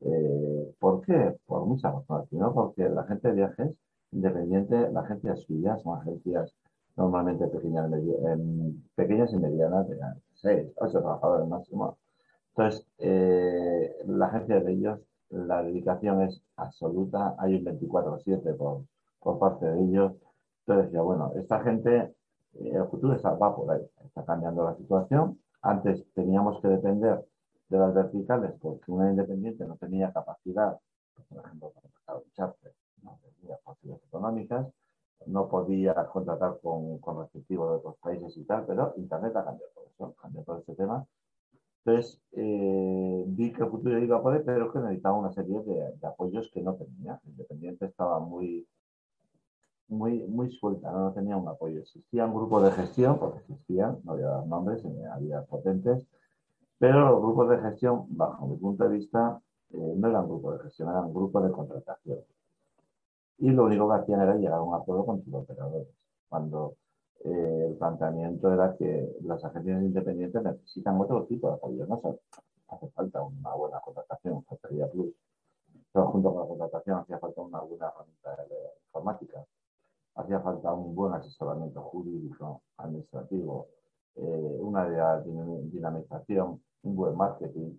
Eh, 0.00 0.74
¿Por 0.78 1.00
qué? 1.02 1.36
Por 1.46 1.66
muchas 1.66 1.92
razones, 1.94 2.32
¿no? 2.32 2.54
Porque 2.54 2.88
la 2.88 3.04
gente 3.04 3.28
de 3.28 3.34
viajes 3.34 3.76
independiente, 4.16 4.90
la 4.90 5.00
agencia 5.00 5.36
suya 5.36 5.76
son 5.78 5.98
agencias 6.00 6.52
normalmente 6.96 7.46
pequeñas, 7.48 7.90
pequeñas 8.94 9.32
y 9.32 9.36
medianas, 9.36 9.88
de 9.88 9.98
6, 10.34 10.72
8 10.76 11.00
trabajadores 11.00 11.48
máximo. 11.48 11.98
Entonces, 12.50 12.86
eh, 12.98 13.94
la 14.06 14.26
agencia 14.26 14.60
de 14.60 14.72
ellos, 14.72 15.00
la 15.30 15.62
dedicación 15.62 16.22
es 16.22 16.40
absoluta, 16.56 17.34
hay 17.38 17.56
un 17.56 17.64
24-7 17.64 18.56
por, 18.56 18.84
por 19.20 19.38
parte 19.38 19.66
de 19.66 19.80
ellos. 19.82 20.12
Entonces 20.60 20.86
decía, 20.86 21.02
bueno, 21.02 21.32
esta 21.36 21.60
gente, 21.60 22.14
eh, 22.54 22.72
el 22.72 22.86
futuro 22.86 23.14
está, 23.14 23.32
va 23.34 23.54
por 23.54 23.70
ahí, 23.70 23.82
está 24.04 24.24
cambiando 24.24 24.64
la 24.64 24.74
situación. 24.76 25.38
Antes 25.60 26.02
teníamos 26.14 26.60
que 26.62 26.68
depender 26.68 27.22
de 27.68 27.78
las 27.78 27.92
verticales 27.92 28.52
porque 28.60 28.90
una 28.90 29.10
independiente 29.10 29.66
no 29.66 29.76
tenía 29.76 30.12
capacidad, 30.12 30.78
por 31.28 31.44
ejemplo, 31.44 31.72
para 32.06 32.20
no 32.38 32.54
tenía 33.80 33.96
económicas, 33.96 34.66
no 35.26 35.48
podía 35.48 35.94
contratar 36.06 36.58
con, 36.62 36.98
con 36.98 37.20
respectivos 37.20 37.70
de 37.70 37.76
otros 37.76 37.96
países 37.98 38.36
y 38.36 38.44
tal, 38.44 38.64
pero 38.66 38.92
Internet 38.96 39.34
ha 39.36 39.44
cambiado 39.44 39.72
todo 39.74 39.86
eso, 39.86 40.14
cambiado 40.20 40.44
todo 40.44 40.58
este 40.58 40.74
tema. 40.74 41.06
Entonces, 41.84 42.20
eh, 42.32 43.24
vi 43.28 43.52
que 43.52 43.62
el 43.62 43.70
futuro 43.70 43.98
iba 43.98 44.16
a 44.16 44.22
poder, 44.22 44.44
pero 44.44 44.72
que 44.72 44.80
necesitaba 44.80 45.18
una 45.18 45.32
serie 45.32 45.60
de, 45.60 46.06
apoyos 46.06 46.50
que 46.52 46.60
no 46.60 46.74
tenía. 46.74 47.20
Independiente 47.24 47.86
estaba 47.86 48.18
muy, 48.18 48.66
muy, 49.88 50.24
muy 50.24 50.50
suelta, 50.50 50.90
¿no? 50.90 51.12
tenía 51.12 51.36
un 51.36 51.48
apoyo. 51.48 51.80
Existían 51.80 52.34
grupos 52.34 52.64
de 52.64 52.72
gestión, 52.72 53.18
porque 53.18 53.38
existían, 53.38 53.98
no 54.04 54.12
había 54.12 54.42
nombres, 54.46 54.82
había 55.12 55.42
potentes, 55.42 56.06
pero 56.78 57.08
los 57.08 57.22
grupos 57.22 57.50
de 57.50 57.58
gestión, 57.58 58.06
bajo 58.08 58.46
mi 58.46 58.56
punto 58.56 58.84
de 58.84 58.90
vista, 58.90 59.40
eh, 59.70 59.94
no 59.96 60.08
eran 60.08 60.26
grupos 60.26 60.58
de 60.58 60.64
gestión, 60.64 60.90
eran 60.90 61.12
grupos 61.12 61.44
de 61.44 61.52
contratación 61.52 62.18
y 63.38 63.50
lo 63.50 63.64
único 63.64 63.88
que 63.88 63.94
hacían 63.96 64.20
era 64.22 64.34
llegar 64.34 64.54
a 64.58 64.62
un 64.62 64.74
acuerdo 64.74 65.06
con 65.06 65.22
sus 65.24 65.34
operadores. 65.34 65.88
Cuando 66.28 66.76
eh, 67.24 67.66
el 67.68 67.76
planteamiento 67.76 68.52
era 68.52 68.76
que 68.76 69.16
las 69.22 69.44
agencias 69.44 69.82
independientes 69.82 70.42
necesitan 70.42 71.00
otro 71.00 71.24
tipo 71.26 71.48
de 71.48 71.54
apoyo. 71.54 71.86
No 71.86 72.00
hace 72.68 72.88
falta 72.90 73.22
una 73.22 73.54
buena 73.54 73.80
contratación, 73.80 74.44
faltaría 74.44 74.88
plus. 74.90 75.14
Pero 75.92 76.06
junto 76.08 76.32
con 76.32 76.42
la 76.42 76.48
contratación 76.48 76.98
hacía 77.00 77.18
falta 77.18 77.40
una 77.42 77.60
buena 77.60 77.88
herramienta 77.88 78.46
informática, 78.86 79.44
hacía 80.14 80.40
falta 80.40 80.72
un 80.72 80.94
buen 80.94 81.14
asesoramiento 81.14 81.82
jurídico, 81.82 82.62
administrativo, 82.78 83.68
eh, 84.16 84.56
una 84.60 85.20
dinamización, 85.20 86.62
un 86.82 86.96
buen 86.96 87.16
marketing. 87.16 87.78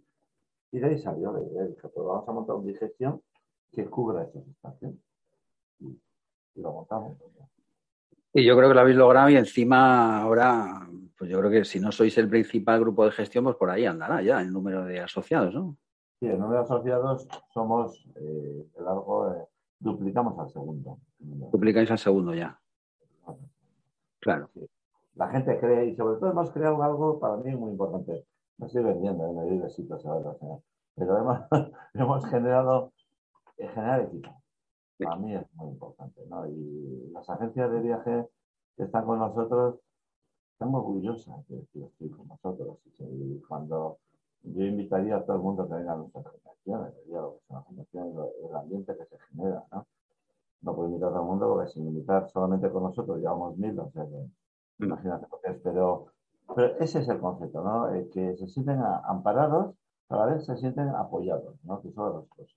Y 0.72 0.80
de 0.80 0.88
ahí 0.88 1.00
salió 1.00 1.32
la 1.32 1.42
idea, 1.42 1.68
que 1.68 1.88
pues 1.88 2.06
vamos 2.06 2.28
a 2.28 2.32
montar 2.32 2.56
una 2.56 2.68
digestión 2.68 3.22
que 3.72 3.86
cubra 3.90 4.24
esos 4.24 4.48
espacios. 4.48 4.94
Y, 5.80 6.62
lo 6.62 6.72
montamos. 6.72 7.18
Y 8.34 8.46
yo 8.46 8.56
creo 8.56 8.70
que 8.70 8.76
lo 8.76 8.82
habéis 8.82 8.98
logrado 8.98 9.30
y 9.30 9.36
encima 9.36 10.22
ahora, 10.22 10.88
pues 11.18 11.30
yo 11.30 11.40
creo 11.40 11.52
que 11.52 11.66
si 11.66 11.80
no 11.80 11.92
sois 11.92 12.18
el 12.18 12.30
principal 12.30 12.80
grupo 12.80 13.06
de 13.06 13.12
gestión, 13.12 13.44
pues 13.44 13.56
por 13.56 13.70
ahí 13.70 13.86
andará 13.86 14.22
ya 14.22 14.42
el 14.42 14.52
número 14.52 14.86
de 14.86 15.00
asociados, 15.00 15.54
¿no? 15.54 15.76
Sí, 16.20 16.28
el 16.28 16.40
número 16.40 16.60
de 16.60 16.66
asociados 16.66 17.28
somos, 17.54 18.06
eh, 18.16 18.68
de 18.76 18.84
largo, 18.84 19.32
eh, 19.32 19.46
duplicamos 19.80 20.38
al 20.40 20.50
segundo. 20.50 21.00
Duplicáis 21.20 21.90
al 21.92 22.00
segundo 22.00 22.34
ya. 22.34 22.60
Claro. 24.20 24.50
La 25.16 25.30
gente 25.30 25.60
cree, 25.60 25.88
y 25.88 25.96
sobre 25.96 26.20
todo 26.20 26.32
hemos 26.32 26.52
creado 26.52 26.82
algo 26.84 27.20
para 27.20 27.38
mí 27.38 27.56
muy 27.56 27.72
importante. 27.72 28.26
No 28.58 28.66
estoy 28.68 28.84
vendiendo, 28.84 29.26
¿eh? 29.26 29.34
me 29.34 29.50
doy 29.50 29.60
besitos 29.60 30.04
pero 30.96 31.16
además 31.16 31.48
hemos 31.94 32.26
generado, 32.26 32.92
generar 33.58 34.02
equipo 34.02 34.42
a 35.06 35.16
mí 35.16 35.36
es 35.36 35.46
muy 35.56 35.70
importante, 35.70 36.22
¿no? 36.28 36.48
Y 36.48 37.12
las 37.12 37.30
agencias 37.30 37.72
de 37.72 37.80
viaje 37.80 38.28
que 38.76 38.84
están 38.84 39.06
con 39.06 39.20
nosotros 39.20 39.76
están 40.54 40.74
orgullosas 40.74 41.48
de 41.50 41.64
que 41.72 41.84
estoy 41.84 42.10
con 42.10 42.28
nosotros. 42.28 42.78
Y 43.00 43.40
cuando 43.48 44.00
yo 44.44 44.64
invitaría 44.64 45.18
a 45.18 45.24
todo 45.24 45.36
el 45.36 45.44
mundo 45.44 45.68
que 45.68 45.76
venga 45.76 45.94
a 45.94 45.98
nuestras 45.98 46.26
organizaciones, 46.26 46.94
lo 47.10 47.40
que 47.92 47.98
el 48.00 48.56
ambiente 48.56 48.98
que 48.98 49.06
se 49.06 49.20
genera, 49.30 49.64
¿no? 49.72 49.86
No 50.62 50.76
puedo 50.76 50.90
invitar 50.90 51.10
a 51.10 51.12
todo 51.12 51.22
el 51.22 51.28
mundo 51.28 51.50
porque 51.50 51.70
sin 51.70 51.88
invitar 51.88 52.28
solamente 52.30 52.70
con 52.72 52.84
nosotros 52.84 53.20
llevamos 53.20 53.56
mil, 53.58 53.80
o 53.80 53.92
sea 53.92 54.04
que 54.04 54.30
mm. 54.80 54.86
imagínate 54.86 55.28
lo 55.32 55.40
que 55.40 55.52
es, 55.52 55.62
pero, 55.64 56.08
pero 56.56 56.78
ese 56.80 57.00
es 57.00 57.10
el 57.10 57.20
concepto, 57.20 57.62
¿no? 57.64 57.88
que 58.12 58.36
se 58.38 58.48
sienten 58.48 58.82
amparados, 59.06 59.76
a 60.10 60.16
la 60.16 60.26
vez 60.26 60.46
se 60.46 60.58
sienten 60.58 60.90
apoyados, 60.90 61.56
¿no? 61.64 61.82
Que 61.82 61.92
son 61.92 62.06
las 62.06 62.14
dos 62.14 62.28
cosas. 62.30 62.56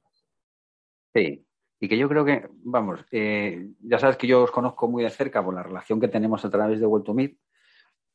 Sí, 1.13 1.45
y 1.81 1.89
que 1.89 1.97
yo 1.97 2.09
creo 2.09 2.27
que, 2.27 2.47
vamos, 2.63 3.05
eh, 3.11 3.71
ya 3.81 3.99
sabes 3.99 4.19
que 4.19 4.27
yo 4.27 4.43
os 4.43 4.51
conozco 4.51 4.87
muy 4.87 5.03
de 5.03 5.11
cerca 5.11 5.43
por 5.43 5.55
la 5.55 5.63
relación 5.63 5.99
que 5.99 6.09
tenemos 6.09 6.45
a 6.45 6.51
través 6.51 6.79
de 6.79 6.87
World 6.87 7.07
to 7.07 7.15
Meet. 7.15 7.39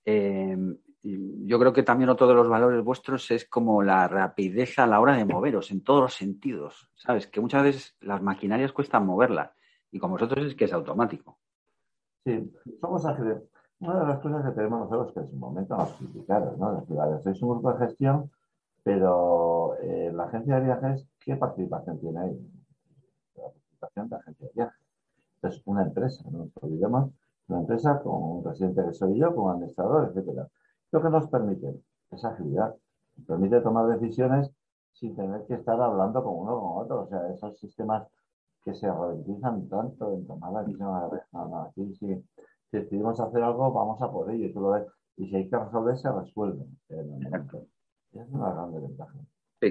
Eh, 0.06 0.58
yo 1.02 1.60
creo 1.60 1.74
que 1.74 1.84
también 1.84 2.10
otro 2.10 2.28
de 2.28 2.36
los 2.36 2.48
valores 2.48 2.84
vuestros 2.84 3.30
es 3.32 3.48
como 3.50 3.82
la 3.82 4.08
rapidez 4.08 4.78
a 4.78 4.88
la 4.88 5.00
hora 5.00 5.16
de 5.16 5.26
moveros 5.26 5.72
en 5.72 5.84
todos 5.84 6.02
los 6.02 6.14
sentidos, 6.14 6.90
¿sabes? 6.96 7.28
Que 7.28 7.42
muchas 7.42 7.64
veces 7.64 7.96
las 8.02 8.22
maquinarias 8.22 8.72
cuestan 8.72 9.06
moverlas 9.06 9.52
y 9.92 10.00
con 10.00 10.12
vosotros 10.12 10.46
es 10.46 10.56
que 10.56 10.66
es 10.66 10.74
automático. 10.74 11.40
Sí, 12.24 12.52
somos 12.80 13.06
ágiles. 13.06 13.44
Una 13.80 14.00
de 14.00 14.08
las 14.08 14.20
cosas 14.20 14.46
que 14.46 14.52
tenemos 14.52 14.80
nosotros 14.80 15.14
que 15.14 15.20
es 15.22 15.34
un 15.34 15.40
momento 15.40 15.76
nos 15.76 15.92
criticaron, 15.94 16.60
¿no? 16.60 16.80
Es 16.80 16.88
decir, 16.88 17.24
sois 17.24 17.42
un 17.42 17.50
grupo 17.50 17.74
de 17.74 17.86
gestión, 17.86 18.32
pero 18.84 19.76
eh, 19.82 20.12
la 20.14 20.26
agencia 20.26 20.56
de 20.56 20.66
viajes, 20.66 21.08
¿qué 21.20 21.36
participación 21.36 22.00
tiene 22.00 22.20
ahí? 22.20 22.40
De 24.04 24.16
agencia 24.16 24.48
de 24.48 24.54
viajes. 24.54 24.82
Es 25.42 25.62
una 25.66 25.84
empresa, 25.84 26.24
no 26.32 26.40
nos 26.40 26.50
olvidemos, 26.62 27.12
una 27.48 27.60
empresa 27.60 28.02
con 28.02 28.24
un 28.24 28.44
presidente 28.44 28.84
que 28.84 28.94
soy 28.94 29.18
yo, 29.18 29.34
como 29.34 29.52
administrador, 29.52 30.10
etcétera. 30.10 30.48
Lo 30.92 31.02
que 31.02 31.10
nos 31.10 31.28
permite 31.30 31.82
esa 32.12 32.30
agilidad, 32.30 32.76
nos 33.18 33.28
permite 33.28 33.62
tomar 33.62 33.88
decisiones 33.88 34.52
sin 34.94 35.16
tener 35.16 35.46
que 35.46 35.56
estar 35.56 35.80
hablando 35.80 36.24
con 36.24 36.34
uno 36.36 36.56
o 36.56 36.62
con 36.62 36.84
otro. 36.84 37.02
O 37.04 37.08
sea, 37.08 37.30
esos 37.32 37.58
sistemas 37.60 38.08
que 38.64 38.74
se 38.74 38.92
ralentizan 38.92 39.68
tanto 39.70 40.14
en 40.14 40.26
tomar 40.26 40.52
la 40.52 40.64
decisión. 40.64 40.90
aquí 41.68 41.96
si, 41.96 42.24
decidimos 42.72 43.20
hacer 43.20 43.44
algo, 43.44 43.72
vamos 43.72 44.02
a 44.02 44.12
por 44.12 44.30
ello. 44.32 44.48
Y 44.48 44.54
tú 44.54 44.62
lo 44.62 44.72
ves. 44.72 44.88
Y 45.18 45.28
si 45.30 45.36
hay 45.36 45.50
que 45.50 45.58
resolver, 45.58 45.98
se 45.98 46.12
resuelve 46.12 46.66
es 48.22 48.30
una 48.32 48.52
gran 48.54 48.74
ventaja 48.74 49.14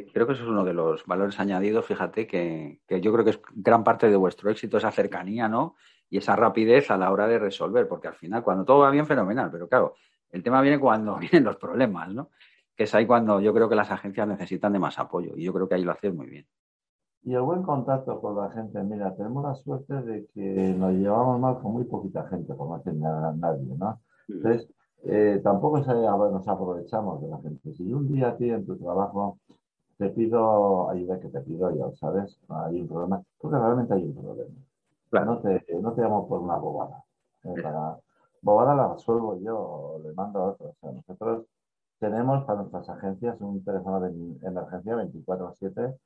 creo 0.02 0.26
que 0.26 0.32
eso 0.32 0.42
es 0.42 0.48
uno 0.48 0.64
de 0.64 0.74
los 0.74 1.04
valores 1.06 1.38
añadidos, 1.38 1.86
fíjate, 1.86 2.26
que, 2.26 2.80
yo 2.88 3.12
creo 3.12 3.24
que 3.24 3.30
es 3.30 3.40
gran 3.54 3.84
parte 3.84 4.10
de 4.10 4.16
vuestro 4.16 4.50
éxito, 4.50 4.78
esa 4.78 4.90
cercanía, 4.90 5.48
¿no? 5.48 5.76
Y 6.10 6.18
esa 6.18 6.36
rapidez 6.36 6.90
a 6.90 6.96
la 6.96 7.10
hora 7.10 7.26
de 7.26 7.38
resolver, 7.38 7.86
porque 7.88 8.08
al 8.08 8.14
final, 8.14 8.42
cuando 8.42 8.64
todo 8.64 8.80
va 8.80 8.90
bien, 8.90 9.06
fenomenal, 9.06 9.50
pero 9.50 9.68
claro, 9.68 9.94
el 10.30 10.42
tema 10.42 10.60
viene 10.60 10.78
cuando 10.78 11.16
vienen 11.18 11.44
los 11.44 11.56
problemas, 11.56 12.12
¿no? 12.12 12.30
Que 12.76 12.84
es 12.84 12.94
ahí 12.94 13.06
cuando 13.06 13.40
yo 13.40 13.54
creo 13.54 13.68
que 13.68 13.76
las 13.76 13.90
agencias 13.90 14.26
necesitan 14.26 14.72
de 14.72 14.78
más 14.78 14.98
apoyo, 14.98 15.32
y 15.36 15.44
yo 15.44 15.52
creo 15.52 15.68
que 15.68 15.76
ahí 15.76 15.84
lo 15.84 15.92
hacéis 15.92 16.14
muy 16.14 16.26
bien. 16.26 16.46
Y 17.22 17.34
el 17.34 17.40
buen 17.40 17.62
contacto 17.62 18.20
con 18.20 18.36
la 18.36 18.50
gente, 18.50 18.82
mira, 18.82 19.14
tenemos 19.14 19.42
la 19.44 19.54
suerte 19.54 19.94
de 20.02 20.26
que 20.34 20.74
nos 20.76 20.92
llevamos 20.92 21.40
mal 21.40 21.58
con 21.60 21.72
muy 21.72 21.84
poquita 21.84 22.26
gente, 22.28 22.52
por 22.54 22.68
no 22.68 22.80
tener 22.82 23.06
a 23.06 23.32
nadie, 23.32 23.74
¿no? 23.78 24.00
Mm. 24.28 24.32
Entonces, 24.32 24.68
eh, 25.06 25.40
tampoco 25.44 25.78
nos 25.78 26.48
aprovechamos 26.48 27.20
de 27.20 27.28
la 27.28 27.38
gente. 27.38 27.74
Si 27.74 27.92
un 27.92 28.10
día 28.10 28.28
a 28.28 28.36
ti 28.36 28.48
en 28.48 28.64
tu 28.64 28.76
trabajo 28.76 29.38
te 29.96 30.10
pido 30.10 30.90
ayuda 30.90 31.20
que 31.20 31.28
te 31.28 31.40
pido, 31.40 31.74
ya 31.74 31.90
sabes, 31.96 32.38
hay 32.48 32.80
un 32.80 32.88
problema, 32.88 33.22
porque 33.38 33.56
realmente 33.56 33.94
hay 33.94 34.04
un 34.04 34.14
problema. 34.14 35.24
No, 35.24 35.38
te, 35.38 35.64
no 35.80 35.92
te 35.92 36.02
llamo 36.02 36.26
por 36.26 36.40
una 36.40 36.56
bobada. 36.56 37.04
¿eh? 37.44 37.54
bobada 38.42 38.74
la 38.74 38.94
resuelvo 38.94 39.38
yo, 39.40 40.00
le 40.02 40.12
mando 40.12 40.40
a 40.40 40.48
otros. 40.50 40.70
O 40.70 40.74
sea, 40.80 40.92
nosotros 40.92 41.46
tenemos 41.98 42.44
para 42.44 42.60
nuestras 42.60 42.88
agencias 42.88 43.40
un 43.40 43.64
teléfono 43.64 44.00
de 44.00 44.08
emergencia 44.46 44.96
24-7 44.96 45.96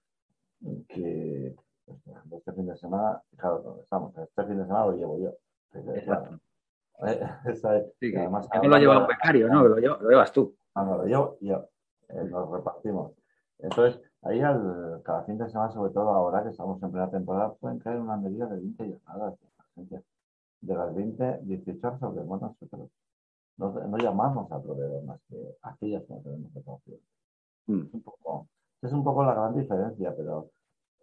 que 0.88 1.54
pues, 1.86 1.98
este 2.32 2.52
fin 2.52 2.66
de 2.66 2.76
semana, 2.76 3.22
fijaros 3.30 3.64
dónde 3.64 3.82
estamos, 3.82 4.16
este 4.18 4.44
fin 4.44 4.58
de 4.58 4.66
semana 4.66 4.86
lo 4.86 4.92
llevo 4.92 5.18
yo. 5.18 5.32
sí, 7.98 8.16
además, 8.16 8.48
no 8.62 8.68
lo 8.68 8.78
lleva 8.78 8.98
un 8.98 9.06
becario, 9.06 9.48
¿no? 9.48 9.62
Lo, 9.62 9.76
lo 9.76 10.10
llevas 10.10 10.32
tú. 10.32 10.54
Ah, 10.74 10.84
no, 10.84 10.98
lo 10.98 11.04
llevo 11.04 11.38
yo. 11.40 11.64
Eh, 12.08 12.24
nos 12.24 12.50
repartimos. 12.50 13.12
Entonces, 13.58 14.00
ahí 14.22 14.40
al, 14.40 15.02
cada 15.04 15.24
fin 15.24 15.38
de 15.38 15.48
semana, 15.48 15.70
sobre 15.72 15.92
todo 15.92 16.10
ahora 16.10 16.42
que 16.42 16.50
estamos 16.50 16.82
en 16.82 16.90
plena 16.90 17.10
temporada, 17.10 17.54
pueden 17.54 17.78
caer 17.78 18.00
una 18.00 18.16
medida 18.16 18.46
de 18.46 18.56
20 18.56 18.84
llamadas 18.88 19.34
de 20.60 20.74
las 20.74 20.94
20, 20.94 21.40
18 21.42 21.98
sobre 21.98 22.24
nosotros. 22.24 22.90
No, 23.56 23.72
no 23.72 23.98
llamamos 23.98 24.50
a 24.52 24.62
proveedor 24.62 25.02
más 25.04 25.20
que 25.28 25.56
aquellas 25.62 26.04
que 26.04 26.14
no 26.14 26.20
tenemos 26.20 26.52
que 26.52 26.98
Mm. 27.68 27.82
Es, 27.82 27.94
un 27.94 28.02
poco, 28.02 28.48
es 28.80 28.92
un 28.92 29.04
poco 29.04 29.24
la 29.24 29.34
gran 29.34 29.54
diferencia, 29.54 30.14
pero 30.16 30.50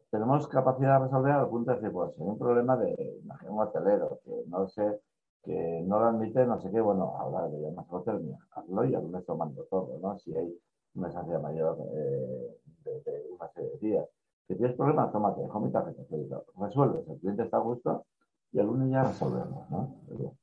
tenemos 0.09 0.47
capacidad 0.47 0.99
de 0.99 1.05
resolver 1.05 1.33
al 1.33 1.47
punto 1.47 1.71
de 1.71 1.77
decir, 1.77 1.91
pues, 1.91 2.15
si 2.15 2.23
hay 2.23 2.27
un 2.27 2.39
problema 2.39 2.75
de, 2.75 3.19
imagínate, 3.23 3.53
un 3.53 3.61
hotelero, 3.61 4.19
que 4.25 4.43
no 4.47 4.67
sé, 4.67 4.99
que 5.43 5.83
no 5.85 5.99
lo 5.99 6.05
admite, 6.05 6.43
no 6.45 6.59
sé 6.59 6.71
qué, 6.71 6.81
bueno, 6.81 7.17
hablar 7.19 7.51
de 7.51 7.61
llamas 7.61 7.85
hotel, 7.89 8.35
hazlo 8.51 8.85
y 8.85 8.95
al 8.95 9.03
lunes 9.03 9.25
tomando 9.25 9.63
todo, 9.65 9.99
¿no? 10.01 10.17
Si 10.17 10.35
hay 10.35 10.59
una 10.95 11.09
estancia 11.09 11.39
mayor 11.39 11.77
eh, 11.93 12.57
de, 12.83 13.25
una 13.29 13.47
serie 13.53 13.69
de 13.71 13.77
días. 13.79 14.05
Si 14.47 14.55
tienes 14.55 14.75
problemas, 14.75 15.11
tómate, 15.11 15.41
tarjeta 15.71 16.41
Resuelves, 16.57 17.07
el 17.07 17.19
cliente 17.19 17.43
está 17.43 17.57
a 17.57 17.61
gusto 17.61 18.05
y 18.51 18.59
el 18.59 18.65
lunes 18.65 18.91
ya 18.91 19.03
resolvemos, 19.03 19.69
¿no? 19.69 19.95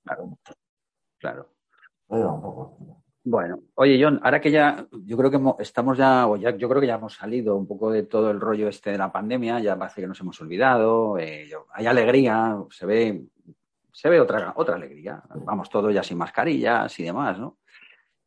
Claro. 0.05 0.37
Claro. 1.19 1.49
Bueno, 3.25 3.61
oye, 3.77 4.03
John, 4.03 4.21
ahora 4.25 4.41
que 4.41 4.51
ya, 4.51 4.85
yo 5.05 5.17
creo 5.17 5.31
que 5.31 5.63
estamos 5.63 5.97
ya, 5.97 6.27
o 6.27 6.37
ya, 6.37 6.51
yo 6.57 6.69
creo 6.69 6.81
que 6.81 6.89
ya 6.89 6.97
hemos 6.97 7.15
salido 7.15 7.57
un 7.57 7.69
poco 7.69 7.93
de 7.93 8.03
todo 8.03 8.33
el 8.33 8.41
rollo 8.41 8.69
este 8.69 8.91
de 8.91 8.99
la 8.99 9.13
pandemia, 9.13 9.61
ya 9.61 9.79
parece 9.79 10.01
que 10.01 10.09
nos 10.09 10.21
hemos 10.21 10.41
olvidado, 10.41 11.17
eh, 11.19 11.49
hay 11.73 11.87
alegría, 11.87 12.59
se 12.71 12.85
ve, 12.85 13.25
se 13.93 14.09
ve 14.09 14.21
otra, 14.21 14.53
otra 14.57 14.75
alegría. 14.75 15.23
Vamos 15.45 15.71
todos 15.71 15.95
ya 15.95 16.03
sin 16.03 16.19
mascarillas 16.19 16.99
y 16.99 17.05
demás, 17.05 17.39
¿no? 17.39 17.59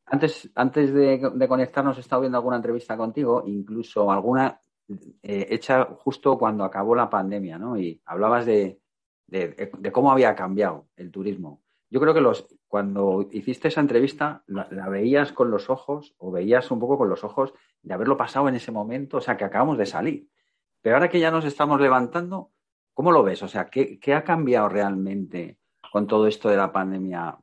Antes, 0.08 0.52
antes 0.54 0.94
de, 0.94 1.48
conectarnos 1.48 1.98
he 1.98 2.02
estado 2.02 2.22
viendo 2.22 2.38
alguna 2.38 2.58
entrevista 2.58 2.96
contigo, 2.96 3.44
incluso 3.46 4.12
alguna 4.12 4.60
eh, 5.24 5.48
hecha 5.50 5.86
justo 5.86 6.38
cuando 6.38 6.64
acabó 6.64 6.94
la 6.96 7.10
pandemia, 7.10 7.58
¿no? 7.58 7.78
Y 7.78 8.02
hablabas 8.06 8.46
de, 8.46 8.80
cómo 9.92 10.12
había 10.12 10.36
cambiado 10.36 10.88
el 10.96 11.10
turismo. 11.12 11.64
Yo 11.90 12.00
creo 12.00 12.14
que 12.14 12.22
los, 12.22 12.46
cuando 12.68 13.28
hiciste 13.32 13.70
esa 13.70 13.82
entrevista 13.82 14.44
la, 14.48 14.68
veías 14.90 15.32
con 15.32 15.50
los 15.50 15.70
ojos 15.70 16.14
o 16.18 16.32
veías 16.32 16.70
un 16.70 16.80
poco 16.80 16.98
con 17.00 17.10
los 17.10 17.24
ojos 17.24 17.54
de 17.82 17.94
haberlo 17.94 18.16
pasado 18.16 18.48
en 18.48 18.56
ese 18.56 18.72
momento, 18.72 19.18
o 19.18 19.22
sea, 19.22 19.38
que 19.38 19.46
acabamos 19.46 19.78
de 19.78 19.88
salir. 19.88 20.28
Pero 20.82 20.98
ahora 20.98 21.10
que 21.10 21.20
ya 21.20 21.32
nos 21.32 21.46
estamos 21.46 21.82
levantando, 21.82 22.52
¿cómo 22.94 23.12
lo 23.12 23.24
ves? 23.24 23.42
O 23.42 23.48
sea, 23.48 23.70
¿qué, 23.70 24.00
qué 24.00 24.14
ha 24.14 24.24
cambiado 24.24 24.70
realmente 24.70 25.58
con 25.92 26.06
todo 26.06 26.28
esto 26.28 26.50
de 26.50 26.58
la 26.58 26.72
pandemia 26.72 27.40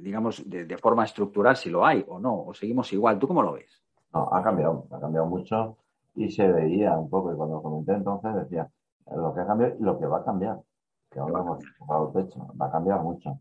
digamos, 0.00 0.48
de, 0.48 0.76
forma 0.78 1.04
estructural, 1.04 1.56
si 1.56 1.70
lo 1.70 1.84
hay 1.84 2.04
o 2.08 2.18
no, 2.18 2.44
o 2.46 2.54
seguimos 2.54 2.92
igual. 2.92 3.18
¿Tú 3.18 3.28
cómo 3.28 3.42
lo 3.42 3.52
ves? 3.52 3.82
No, 4.12 4.28
ha 4.32 4.42
cambiado, 4.42 4.86
ha 4.90 5.00
cambiado 5.00 5.26
mucho 5.26 5.76
y 6.14 6.30
se 6.30 6.50
veía 6.50 6.98
un 6.98 7.08
poco, 7.08 7.32
y 7.32 7.36
cuando 7.36 7.56
lo 7.56 7.62
comenté 7.62 7.92
entonces 7.92 8.34
decía, 8.34 8.68
lo 9.14 9.34
que 9.34 9.40
ha 9.40 9.46
cambiado 9.46 9.74
y 9.78 9.82
lo 9.82 9.98
que 9.98 10.06
va 10.06 10.18
a 10.18 10.24
cambiar, 10.24 10.60
que 11.10 11.20
aún 11.20 11.32
no 11.32 11.40
hemos 11.40 11.58
tocado 11.78 12.12
el 12.14 12.24
techo, 12.24 12.46
va 12.60 12.66
a 12.66 12.70
cambiar 12.70 13.02
mucho. 13.02 13.38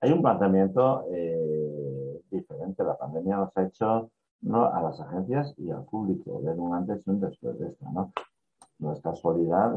hay 0.00 0.12
un 0.12 0.22
planteamiento 0.22 1.04
eh, 1.10 2.20
diferente. 2.30 2.84
La 2.84 2.96
pandemia 2.96 3.36
nos 3.36 3.56
ha 3.56 3.64
hecho 3.64 4.10
¿no? 4.42 4.64
a 4.66 4.80
las 4.82 5.00
agencias 5.00 5.54
y 5.56 5.70
al 5.70 5.84
público 5.84 6.40
ver 6.42 6.58
un 6.58 6.74
antes 6.74 7.06
y 7.06 7.10
un 7.10 7.20
después 7.20 7.58
de 7.58 7.68
esto. 7.68 7.86
¿no? 7.92 8.12
No 8.78 8.92
es 8.92 9.00
casualidad, 9.00 9.72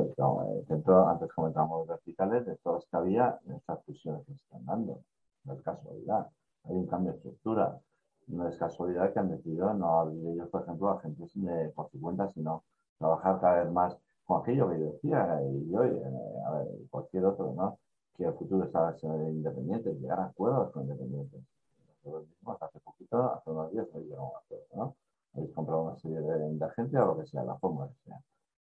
dentro, 0.68 1.08
antes 1.08 1.32
comentábamos 1.34 1.88
verticales, 1.88 2.46
de 2.46 2.56
todas 2.58 2.86
que 2.86 2.98
había 2.98 3.40
en 3.48 3.54
estas 3.54 3.84
fusiones 3.84 4.24
que 4.26 4.34
se 4.34 4.44
están 4.44 4.66
dando. 4.66 5.00
No 5.44 5.54
es 5.54 5.62
casualidad. 5.62 6.28
Hay 6.64 6.76
un 6.76 6.88
cambio 6.88 7.12
de 7.12 7.18
estructura. 7.18 7.80
No 8.28 8.48
es 8.48 8.58
casualidad 8.58 9.12
que 9.14 9.20
han 9.20 9.30
decidido 9.30 9.74
no 9.74 10.00
abrir 10.00 10.28
ellos, 10.28 10.50
por 10.50 10.64
ejemplo, 10.64 10.90
agentes 10.90 11.34
por 11.76 11.90
su 11.90 12.00
cuenta, 12.00 12.32
sino 12.34 12.64
trabajar 12.98 13.40
cada 13.42 13.64
vez 13.64 13.72
más 13.72 13.98
con 14.26 14.42
aquello 14.42 14.70
que 14.70 14.80
yo 14.80 14.92
decía, 14.92 15.42
y 15.44 15.76
hoy, 15.76 15.90
eh, 15.90 16.44
a 16.48 16.52
ver, 16.52 16.68
cualquier 16.90 17.26
otro, 17.26 17.54
¿no? 17.54 17.80
Que 18.16 18.26
el 18.26 18.34
futuro 18.34 18.64
está 18.64 18.96
independiente, 19.04 19.94
llegar 19.96 20.20
a 20.20 20.26
acuerdos 20.26 20.72
con 20.72 20.84
independientes. 20.84 21.42
Nosotros 21.88 22.28
mismos 22.30 22.62
hace 22.62 22.80
poquito, 22.80 23.34
hace 23.34 23.50
unos 23.50 23.72
días, 23.72 23.88
hoy 23.94 24.04
llegamos 24.04 24.36
a 24.36 24.40
acuerdo, 24.40 24.66
¿no? 24.76 24.96
Habéis 25.34 25.52
comprado 25.54 25.84
una 25.84 25.98
serie 25.98 26.22
de, 26.22 26.38
de 26.38 27.00
o 27.00 27.06
lo 27.06 27.18
que 27.18 27.26
sea, 27.26 27.44
la 27.44 27.58
forma 27.58 27.88
que 27.90 27.96
sea. 28.06 28.22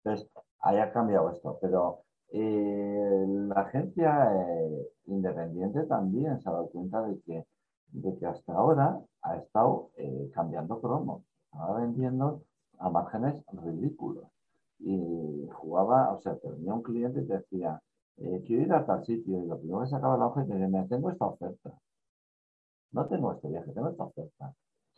Entonces, 0.03 0.29
haya 0.61 0.91
cambiado 0.93 1.29
esto, 1.31 1.57
pero 1.61 2.03
eh, 2.31 3.25
la 3.27 3.61
agencia 3.61 4.31
eh, 4.33 4.89
independiente 5.05 5.83
también 5.83 6.39
se 6.39 6.49
ha 6.49 6.51
dado 6.53 6.69
cuenta 6.69 7.01
de 7.03 7.19
que, 7.21 7.45
de 7.87 8.17
que 8.17 8.25
hasta 8.25 8.53
ahora 8.53 8.99
ha 9.21 9.37
estado 9.37 9.89
eh, 9.97 10.29
cambiando 10.33 10.79
cromos, 10.79 11.23
estaba 11.45 11.79
vendiendo 11.79 12.43
a 12.79 12.89
márgenes 12.89 13.43
ridículos. 13.63 14.25
Y 14.79 15.47
jugaba, 15.51 16.13
o 16.13 16.19
sea, 16.21 16.37
tenía 16.37 16.73
un 16.73 16.83
cliente 16.83 17.21
y 17.21 17.27
te 17.27 17.33
decía, 17.33 17.81
quiero 18.45 18.63
ir 18.63 18.73
a 18.73 18.85
tal 18.85 19.03
sitio, 19.05 19.43
y 19.43 19.47
lo 19.47 19.57
primero 19.59 19.81
que 19.81 19.87
sacaba 19.87 20.17
la 20.17 20.27
hoja 20.27 20.43
y 20.43 20.47
te 20.47 20.53
decía, 20.53 20.67
me 20.69 20.87
tengo 20.87 21.09
esta 21.09 21.25
oferta. 21.25 21.73
No 22.91 23.05
tengo 23.07 23.33
este 23.33 23.49
viaje, 23.49 23.71
tengo 23.73 23.89
esta 23.89 24.03
oferta. 24.03 24.53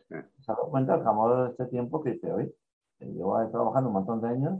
Se 0.07 0.51
ha 0.51 0.55
dado 0.55 0.69
cuenta 0.69 0.93
al 0.93 1.03
jamón 1.03 1.45
de 1.45 1.51
este 1.51 1.65
tiempo 1.67 2.03
que 2.03 2.11
dice, 2.11 2.31
hoy, 2.31 2.53
llevo 2.99 3.35
trabajando 3.49 3.89
un 3.89 3.93
montón 3.93 4.21
de 4.21 4.27
años 4.27 4.59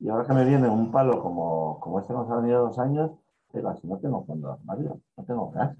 y 0.00 0.08
ahora 0.08 0.26
que 0.26 0.32
me 0.32 0.44
viene 0.44 0.68
un 0.68 0.90
palo 0.92 1.20
como, 1.20 1.80
como 1.80 1.98
este 1.98 2.12
nos 2.12 2.30
ha 2.30 2.36
venido 2.36 2.62
dos 2.62 2.78
años, 2.78 3.10
pero 3.52 3.74
si 3.76 3.86
no 3.88 3.98
tengo 3.98 4.24
fondo 4.24 4.48
de 4.48 4.54
armario, 4.54 5.00
no 5.16 5.24
tengo 5.24 5.50
gas. 5.50 5.76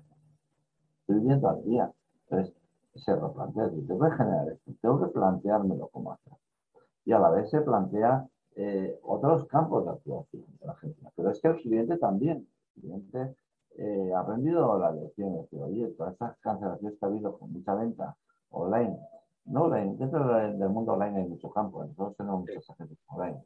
Estoy 1.01 1.21
viviendo 1.21 1.49
al 1.49 1.63
día. 1.65 1.93
Entonces, 2.25 2.55
se 2.97 3.15
replantea, 3.15 3.71
tengo 3.71 4.05
que 4.05 4.17
generar 4.17 4.49
esto, 4.49 4.73
tengo 4.81 5.01
que 5.01 5.13
planteármelo 5.13 5.89
cómo 5.89 6.13
hacer. 6.13 6.33
Y 7.05 7.13
a 7.13 7.19
la 7.21 7.31
vez 7.31 7.49
se 7.51 7.61
plantea 7.61 8.27
eh, 8.57 8.99
otros 9.03 9.47
campos 9.47 9.85
de 9.85 9.91
actuación 9.93 10.45
de 10.59 10.67
la 10.67 10.73
agencia. 10.73 11.13
Pero 11.15 11.31
es 11.31 11.41
que 11.41 11.49
el 11.49 11.57
cliente 11.57 11.97
también, 11.99 12.49
el 12.77 12.83
cliente 12.83 13.37
eh, 13.77 14.13
ha 14.15 14.21
aprendido 14.21 14.79
la 14.79 14.91
lección, 14.91 15.33
de 15.33 15.43
decir, 15.43 15.63
oye, 15.63 15.87
todas 15.97 16.15
estas 16.15 16.37
cancelaciones 16.41 16.99
que 16.99 17.07
ha 17.07 17.09
habido 17.09 17.39
con 17.39 17.53
mucha 17.53 17.75
venta 17.77 18.17
online, 18.51 18.99
no 19.45 19.63
online, 19.63 19.95
dentro 19.97 20.27
del 20.27 20.69
mundo 20.71 20.95
online 20.95 21.19
hay 21.19 21.29
mucho 21.29 21.51
campo, 21.51 21.85
nosotros 21.85 22.17
tenemos 22.17 22.41
muchas 22.41 22.69
agencias 22.69 22.99
online 23.07 23.41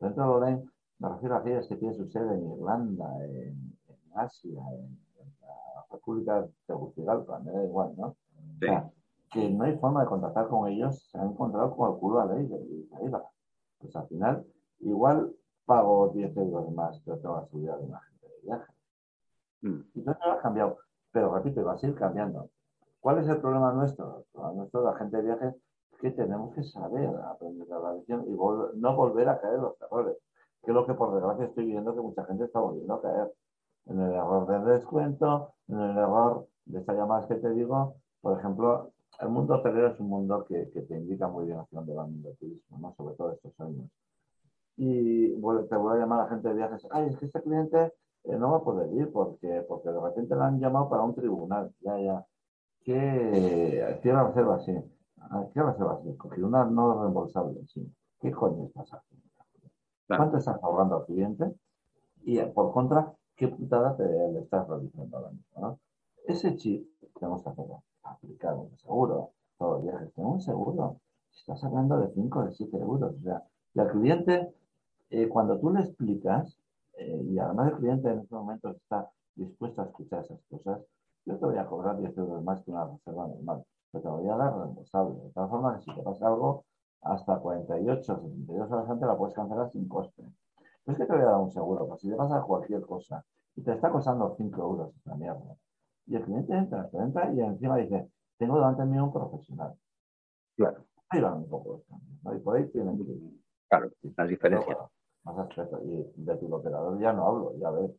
Dentro 0.00 0.24
de 0.24 0.30
online 0.30 0.70
me 0.98 1.08
refiero 1.08 1.36
a 1.36 1.38
aquellas 1.38 1.66
que 1.68 1.76
tienen 1.76 1.96
su 1.96 2.08
sede 2.08 2.34
en 2.34 2.52
Irlanda, 2.52 3.24
en, 3.24 3.78
Asia, 4.14 4.60
en, 4.72 4.98
la 5.40 5.84
República 5.90 6.42
de 6.42 6.50
Tegucigalpa, 6.66 7.38
me 7.38 7.52
da 7.52 7.64
igual, 7.64 7.94
¿no? 7.96 8.06
O 8.06 8.58
sea, 8.58 8.90
que 9.30 9.48
no 9.50 9.64
hay 9.64 9.76
forma 9.78 10.00
de 10.00 10.08
contactar 10.08 10.48
con 10.48 10.68
ellos, 10.68 11.08
se 11.10 11.18
han 11.18 11.28
encontrado 11.28 11.76
con 11.76 11.92
el 11.92 11.98
culo 11.98 12.20
a 12.20 12.26
ley 12.26 12.46
de 12.46 12.86
IVA. 13.04 13.22
Pues 13.78 13.94
al 13.94 14.08
final, 14.08 14.44
igual 14.80 15.32
pago 15.66 16.08
10 16.08 16.36
euros 16.36 16.72
más, 16.72 17.00
pero 17.04 17.18
tengo 17.18 17.36
la 17.36 17.44
seguridad 17.44 17.78
de 17.78 17.84
una 17.84 17.98
agente 17.98 18.26
de 18.26 18.40
viaje. 18.42 18.72
Mm. 19.60 19.80
Y 19.94 20.02
todo 20.02 20.16
ha 20.32 20.40
cambiado, 20.40 20.78
pero 21.12 21.32
repito, 21.32 21.64
va 21.64 21.74
a 21.74 21.78
seguir 21.78 21.96
cambiando. 21.96 22.50
¿Cuál 23.00 23.18
es 23.18 23.28
el 23.28 23.40
problema 23.40 23.72
nuestro? 23.72 24.24
El 24.34 24.56
nuestro 24.56 24.82
de 24.82 24.90
agente 24.90 25.18
de 25.18 25.22
viajes 25.22 25.54
que 26.00 26.10
tenemos 26.12 26.54
que 26.54 26.62
saber 26.62 27.10
aprender 27.30 27.68
la 27.68 27.94
lección 27.94 28.24
y 28.26 28.32
no 28.32 28.96
volver 28.96 29.28
a 29.28 29.40
caer 29.40 29.56
en 29.56 29.62
los 29.62 29.80
errores, 29.80 30.16
que 30.62 30.70
es 30.70 30.74
lo 30.74 30.86
que 30.86 30.94
por 30.94 31.12
desgracia 31.12 31.46
estoy 31.46 31.66
viendo 31.66 31.94
que 31.94 32.00
mucha 32.00 32.24
gente 32.24 32.44
está 32.44 32.60
volviendo 32.60 32.94
a 32.94 33.02
caer. 33.02 33.32
En 33.86 34.00
el 34.00 34.12
error 34.12 34.46
del 34.46 34.64
descuento, 34.64 35.54
en 35.68 35.80
el 35.80 35.96
error 35.96 36.46
de 36.66 36.78
estas 36.78 36.96
llamadas 36.96 37.26
que 37.26 37.36
te 37.36 37.50
digo, 37.50 37.96
por 38.20 38.38
ejemplo, 38.38 38.92
el 39.20 39.28
mundo 39.30 39.54
hotelero 39.54 39.88
es 39.88 40.00
un 40.00 40.08
mundo 40.08 40.44
que, 40.44 40.66
te 40.66 40.94
indica 40.94 41.26
muy 41.26 41.46
bien 41.46 41.58
hacia 41.58 41.78
dónde 41.78 41.94
va 41.94 42.04
el 42.04 42.12
mundo 42.12 42.30
turismo, 42.38 42.78
¿no? 42.78 42.94
sobre 42.96 43.14
todo 43.16 43.32
estos 43.32 43.58
años. 43.60 43.90
Y 44.76 45.30
te 45.30 45.76
voy 45.76 45.96
a 45.96 46.00
llamar 46.00 46.20
a 46.20 46.28
gente 46.28 46.48
de 46.48 46.54
viajes, 46.54 46.86
ay, 46.90 47.08
es 47.08 47.16
que 47.16 47.26
este 47.26 47.42
cliente 47.42 47.92
eh, 48.24 48.36
no 48.36 48.52
va 48.52 48.58
a 48.58 48.62
poder 48.62 48.92
ir 48.92 49.10
porque, 49.10 49.64
porque 49.66 49.88
de 49.88 50.00
repente 50.00 50.36
le 50.36 50.42
han 50.42 50.60
llamado 50.60 50.88
para 50.88 51.02
un 51.02 51.14
tribunal, 51.14 51.72
ya, 51.80 51.98
ya. 51.98 52.26
Que 52.84 53.98
tiene 54.02 54.22
reserva 54.22 54.56
así 54.56 54.72
¿Qué 55.52 55.60
va 55.60 55.70
a 55.70 55.92
hacer? 55.92 56.16
Coger 56.16 56.44
una 56.44 56.64
no 56.64 57.02
reembolsable. 57.02 57.66
Sí. 57.66 57.86
¿Qué 58.20 58.30
coño 58.30 58.66
estás 58.66 58.90
haciendo? 58.92 59.26
¿Cuánto 60.06 60.38
estás 60.38 60.62
ahorrando 60.62 60.96
al 60.96 61.04
cliente? 61.04 61.54
Y 62.24 62.40
por 62.40 62.72
contra, 62.72 63.12
¿qué 63.36 63.48
putada 63.48 63.94
te 63.96 64.04
le 64.04 64.40
estás 64.40 64.66
realizando 64.66 65.16
ahora 65.16 65.30
mismo? 65.30 65.78
Ese 66.26 66.56
chip 66.56 66.88
tenemos 67.18 67.42
que 67.42 67.50
hacerlo. 67.50 67.82
Aplicar 68.02 68.54
un 68.54 68.76
seguro. 68.78 69.32
Todos 69.58 69.74
los 69.74 69.82
viajes 69.82 70.12
tengo 70.14 70.32
un 70.32 70.40
seguro. 70.40 70.96
Estás 71.32 71.62
hablando 71.62 71.98
de 71.98 72.08
5 72.08 72.38
o 72.38 72.44
de 72.44 72.52
7 72.52 72.76
euros. 72.78 73.14
O 73.14 73.22
sea, 73.22 73.42
y 73.74 73.80
al 73.80 73.90
cliente, 73.90 74.54
eh, 75.10 75.28
cuando 75.28 75.58
tú 75.58 75.70
le 75.70 75.80
explicas, 75.80 76.56
eh, 76.94 77.22
y 77.28 77.38
además 77.38 77.72
el 77.72 77.78
cliente 77.78 78.08
en 78.08 78.20
estos 78.20 78.38
momentos 78.38 78.76
está 78.76 79.10
dispuesto 79.34 79.82
a 79.82 79.84
escuchar 79.84 80.24
esas 80.24 80.40
cosas, 80.50 80.80
yo 81.26 81.36
te 81.36 81.44
voy 81.44 81.58
a 81.58 81.66
cobrar 81.66 81.98
10 81.98 82.16
euros 82.16 82.42
más 82.42 82.62
que 82.62 82.70
una 82.70 82.86
reserva 82.86 83.26
normal 83.26 83.64
te 83.92 84.08
voy 84.08 84.28
a 84.28 84.36
dar 84.36 84.56
reembolsable. 84.56 85.20
De 85.22 85.30
tal 85.30 85.48
forma 85.48 85.74
que 85.76 85.82
si 85.82 85.94
te 85.94 86.02
pasa 86.02 86.26
algo, 86.26 86.64
hasta 87.02 87.38
48, 87.38 88.02
72 88.16 88.70
horas 88.70 88.90
antes 88.90 89.06
la 89.08 89.16
puedes 89.16 89.34
cancelar 89.34 89.70
sin 89.70 89.88
coste. 89.88 90.22
No 90.86 90.92
es 90.92 90.98
que 90.98 91.06
te 91.06 91.12
voy 91.12 91.22
a 91.22 91.26
dar 91.26 91.40
un 91.40 91.50
seguro, 91.50 91.86
pues 91.86 92.00
si 92.00 92.10
te 92.10 92.16
pasa 92.16 92.40
cualquier 92.42 92.82
cosa 92.82 93.24
y 93.56 93.62
te 93.62 93.72
está 93.72 93.90
costando 93.90 94.34
5 94.36 94.60
euros 94.62 94.94
esta 94.96 95.14
mierda. 95.14 95.56
Y 96.06 96.16
el 96.16 96.24
cliente 96.24 96.54
entra, 96.56 96.88
te 96.88 96.96
entra 96.98 97.32
y 97.32 97.40
encima 97.40 97.76
dice, 97.76 98.10
tengo 98.38 98.54
delante 98.56 98.84
mío 98.84 99.04
un 99.04 99.12
profesional. 99.12 99.74
Claro. 100.56 100.84
Ahí 101.10 101.20
van 101.20 101.38
un 101.38 101.48
poco 101.48 101.72
los 101.72 101.84
cambios. 101.84 102.22
¿no? 102.22 102.34
Y 102.34 102.40
por 102.40 102.56
ahí 102.56 102.68
tienen 102.70 102.98
Claro, 103.68 103.90
las 104.16 104.28
diferencias. 104.28 104.78
más 105.24 105.38
aspectos. 105.38 105.80
Y 105.84 106.22
de 106.22 106.36
tu 106.36 106.54
operador 106.54 106.98
ya 106.98 107.12
no 107.12 107.26
hablo, 107.26 107.52
ya 107.58 107.70
ves 107.70 107.90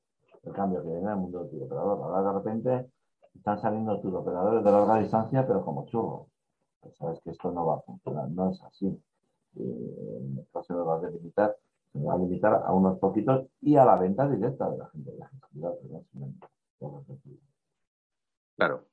el 0.43 0.53
cambio 0.53 0.81
que 0.81 0.87
viene 0.87 1.03
en 1.03 1.09
el 1.09 1.15
mundo 1.17 1.43
del 1.45 1.63
operador. 1.63 1.99
Ahora 2.01 2.23
de 2.23 2.37
repente 2.37 2.91
están 3.39 3.59
saliendo 3.59 3.99
tus 3.99 4.13
operadores 4.13 4.63
de 4.63 4.71
larga 4.71 4.99
distancia, 4.99 5.47
pero 5.47 5.63
como 5.63 5.85
churros. 5.85 6.27
Pues 6.81 6.95
sabes 6.97 7.19
que 7.23 7.31
esto 7.31 7.51
no 7.51 7.65
va 7.65 7.75
a 7.75 7.81
funcionar, 7.81 8.29
no 8.29 8.51
es 8.51 8.61
así. 8.63 8.87
en 9.55 10.37
el 10.37 10.45
caso 10.53 10.77
de 10.77 10.83
va 10.83 10.97
a 10.97 11.09
limitar, 11.09 11.55
se 11.91 11.99
va 11.99 12.13
a 12.13 12.17
limitar 12.17 12.63
a 12.65 12.73
unos 12.73 12.99
poquitos 12.99 13.47
y 13.61 13.75
a 13.75 13.85
la 13.85 13.95
venta 13.95 14.27
directa 14.27 14.69
de 14.69 14.77
la 14.77 14.87
gente 14.89 15.11
de 15.11 15.17
la 15.17 15.29
Claro. 18.55 18.85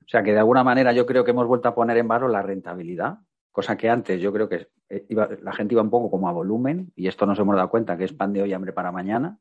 O 0.00 0.08
sea 0.08 0.22
que 0.22 0.32
de 0.32 0.38
alguna 0.38 0.64
manera 0.64 0.92
yo 0.92 1.06
creo 1.06 1.24
que 1.24 1.30
hemos 1.32 1.46
vuelto 1.46 1.68
a 1.68 1.74
poner 1.74 1.96
en 1.98 2.08
valor 2.08 2.30
la 2.30 2.42
rentabilidad, 2.42 3.18
cosa 3.52 3.76
que 3.76 3.88
antes 3.88 4.20
yo 4.20 4.32
creo 4.32 4.48
que 4.48 4.68
eh, 4.88 5.06
la 5.42 5.52
gente 5.52 5.74
iba 5.74 5.82
un 5.82 5.90
poco 5.90 6.10
como 6.10 6.28
a 6.28 6.32
volumen 6.32 6.92
y 6.96 7.06
esto 7.06 7.26
nos 7.26 7.38
hemos 7.38 7.56
dado 7.56 7.70
cuenta 7.70 7.96
que 7.96 8.04
es 8.04 8.12
pan 8.12 8.32
de 8.32 8.42
hoy 8.42 8.52
hambre 8.52 8.72
para 8.72 8.90
mañana 8.90 9.38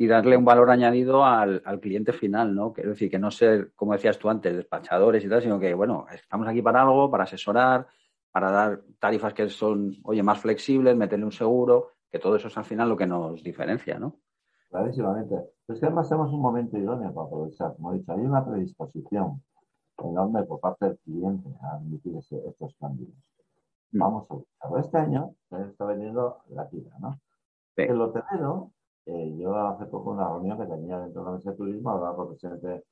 y 0.00 0.06
darle 0.06 0.36
un 0.36 0.44
valor 0.44 0.70
añadido 0.70 1.24
al, 1.24 1.60
cliente 1.80 2.12
final, 2.12 2.54
¿no? 2.54 2.72
Quiero 2.72 2.90
decir, 2.90 3.10
que 3.10 3.18
no 3.18 3.32
ser, 3.32 3.72
como 3.74 3.92
decías 3.92 4.16
tú 4.16 4.30
antes, 4.30 4.56
despachadores 4.56 5.24
y 5.24 5.28
tal, 5.28 5.42
sino 5.42 5.58
que, 5.58 5.74
bueno, 5.74 6.06
estamos 6.14 6.46
aquí 6.46 6.62
para 6.62 6.82
algo, 6.82 7.10
para 7.10 7.24
asesorar, 7.24 7.88
para 8.30 8.52
dar 8.52 8.80
tarifas 9.00 9.34
que 9.34 9.48
son, 9.48 9.96
oye, 10.04 10.22
más 10.22 10.38
flexibles, 10.38 10.96
meterle 10.96 11.24
un 11.24 11.32
seguro, 11.32 11.88
que 12.08 12.20
todo 12.20 12.36
eso 12.36 12.46
es 12.46 12.56
al 12.56 12.64
final 12.64 12.88
lo 12.88 12.96
que 12.96 13.08
nos 13.08 13.42
diferencia, 13.42 13.98
¿no? 13.98 14.20
Clarísimamente. 14.70 15.34
es 15.66 15.80
que 15.80 15.86
además 15.86 16.08
tenemos 16.08 16.32
un 16.32 16.42
momento 16.42 16.78
idóneo 16.78 17.12
para 17.12 17.26
aprovechar. 17.26 17.74
Como 17.74 17.92
he 17.92 17.98
dicho, 17.98 18.12
hay 18.12 18.20
una 18.20 18.46
predisposición 18.46 19.42
enorme 19.98 20.44
por 20.44 20.60
parte 20.60 20.86
del 20.86 20.98
cliente 20.98 21.48
a 21.62 21.76
admitir 21.76 22.16
estos 22.16 22.74
cambios. 22.78 23.10
Mm. 23.90 23.98
Vamos 23.98 24.26
a 24.60 24.70
ver. 24.70 24.84
Este 24.84 24.98
año 24.98 25.34
se 25.48 25.60
está 25.62 25.86
vendiendo 25.86 26.38
la 26.50 26.68
tira, 26.68 26.92
¿no? 27.00 27.18
El 27.74 28.00
hotelero 28.00 28.70
eh, 29.08 29.34
yo 29.38 29.56
hace 29.56 29.86
poco 29.86 30.10
una 30.10 30.28
reunión 30.28 30.58
que 30.58 30.66
tenía 30.66 31.00
dentro 31.00 31.22
de 31.22 31.30
la 31.30 31.36
mesa 31.36 31.50
de 31.50 31.56
turismo, 31.56 31.90
hablaba 31.90 32.14
con 32.14 32.26
el 32.26 32.30
presidente 32.32 32.66
de 32.66 32.84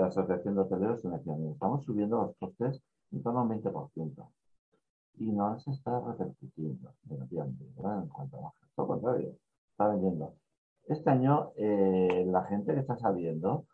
la 0.00 0.06
Asociación 0.06 0.56
de 0.56 0.60
Hoteleros 0.62 1.04
y 1.04 1.08
me 1.08 1.18
decían, 1.18 1.46
estamos 1.46 1.84
subiendo 1.84 2.22
los 2.22 2.36
costes 2.38 2.82
en 3.12 3.22
torno 3.22 3.38
a 3.38 3.42
un 3.44 3.50
20%. 3.50 4.28
Y 5.18 5.30
no 5.30 5.56
se 5.60 5.70
está 5.70 6.00
repercutiendo 6.00 6.92
negativamente 7.08 7.64
en 7.64 8.08
cuanto 8.08 8.36
a 8.36 8.40
baja. 8.40 8.56
Todo 8.74 8.86
contrario, 8.88 9.36
está 9.70 9.86
vendiendo. 9.86 10.34
Este 10.88 11.08
año 11.08 11.52
eh, 11.54 12.26
la 12.26 12.42
gente 12.44 12.74
que 12.74 12.80
está 12.80 12.96
saliendo 12.96 13.66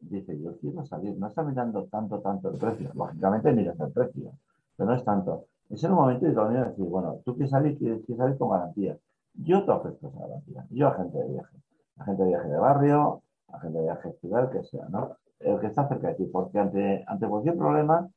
dice, 0.00 0.36
yo 0.40 0.58
quiero 0.58 0.84
salir, 0.84 1.16
no 1.16 1.28
está 1.28 1.44
mirando 1.44 1.84
tanto, 1.84 2.20
tanto 2.20 2.50
el 2.50 2.58
precio. 2.58 2.90
Lógicamente 2.94 3.52
miras 3.52 3.78
el 3.78 3.92
precio, 3.92 4.32
pero 4.76 4.88
no 4.88 4.96
es 4.96 5.04
tanto. 5.04 5.46
Es 5.70 5.84
un 5.84 5.92
momento 5.92 6.26
idóneo 6.26 6.64
de 6.64 6.70
decir, 6.70 6.84
bueno, 6.84 7.20
tú 7.24 7.34
quieres 7.34 7.50
salir, 7.50 7.78
quieres, 7.78 8.04
quieres 8.04 8.18
salir 8.18 8.38
con 8.38 8.50
garantía. 8.50 8.98
Yo 9.34 9.64
te 9.64 9.70
ofrezco 9.70 10.08
esa 10.08 10.20
garantía. 10.20 10.66
Yo, 10.70 10.88
agente 10.88 11.18
de 11.18 11.28
viaje. 11.28 11.56
Agente 11.98 12.22
de 12.22 12.28
viaje 12.28 12.48
de 12.48 12.58
barrio, 12.58 13.22
agente 13.48 13.78
de 13.78 13.84
viaje 13.84 14.12
ciudad, 14.20 14.50
que 14.50 14.64
sea, 14.64 14.86
¿no? 14.88 15.16
El 15.40 15.60
que 15.60 15.66
está 15.66 15.86
cerca 15.88 16.08
de 16.08 16.14
ti, 16.14 16.24
porque 16.26 16.58
ante, 16.58 17.04
ante 17.06 17.28
cualquier 17.28 17.56
problema, 17.56 18.08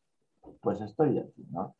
pues 0.62 0.80
estoy 0.82 1.18
aquí, 1.18 1.46
¿no? 1.52 1.76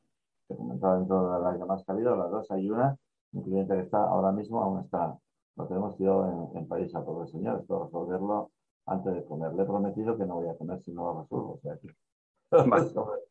Te 0.48 0.56
comentaba 0.56 0.98
dentro 0.98 1.40
de 1.40 1.58
llamadas 1.58 1.84
que 1.84 1.92
ha 1.92 1.96
habido, 1.96 2.16
las 2.16 2.32
dos 2.32 2.52
hay 2.52 2.70
una, 2.70 2.98
un 3.34 3.44
cliente 3.44 3.74
que 3.76 3.82
está 3.82 4.04
ahora 4.04 4.32
mismo, 4.32 4.62
aún 4.62 4.80
está, 4.82 5.18
lo 5.56 5.68
tenemos 5.68 5.98
yo 5.98 6.50
en, 6.52 6.58
en 6.58 6.68
París 6.68 6.94
a 6.96 7.04
todo 7.04 7.24
el 7.24 7.28
señor, 7.28 7.60
esto 7.62 7.84
resolverlo 7.86 8.52
antes 8.86 9.14
de 9.14 9.26
comer. 9.26 9.54
Le 9.54 9.64
he 9.64 9.66
prometido 9.66 10.18
que 10.18 10.26
no 10.26 10.36
voy 10.36 10.48
a 10.48 10.56
comer 10.56 10.82
si 10.84 10.92
no 10.92 11.06
lo 11.06 11.22
resuelvo, 11.22 11.54
o 11.54 11.60
sea 11.60 11.78
que... 11.78 11.90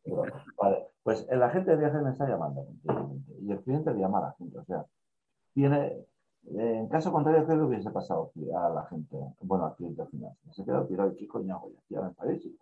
Vale. 0.61 0.87
Pues 1.03 1.25
el 1.29 1.41
agente 1.41 1.71
de 1.71 1.77
viaje 1.77 1.99
me 1.99 2.11
está 2.11 2.27
llamando 2.27 2.67
y 3.41 3.51
el 3.51 3.61
cliente 3.61 3.93
le 3.93 3.99
llama 3.99 4.19
a 4.19 4.21
la 4.21 4.31
gente. 4.33 4.59
O 4.59 4.65
sea, 4.65 4.85
tiene, 5.57 6.05
en 6.53 6.87
caso 6.87 7.11
contrario, 7.11 7.47
¿qué 7.47 7.55
le 7.55 7.63
hubiese 7.63 7.89
pasado 7.89 8.31
a 8.55 8.69
la 8.69 8.85
gente? 8.85 9.17
Bueno, 9.41 9.65
al 9.65 9.75
cliente 9.75 10.05
final. 10.05 10.31
Se 10.51 10.63
quedó 10.63 10.85
tirado, 10.85 11.15
¿qué 11.15 11.27
coño 11.27 11.55
hago 11.55 11.71
ya? 11.89 12.01
en 12.01 12.13
París 12.13 12.45
y 12.45 12.55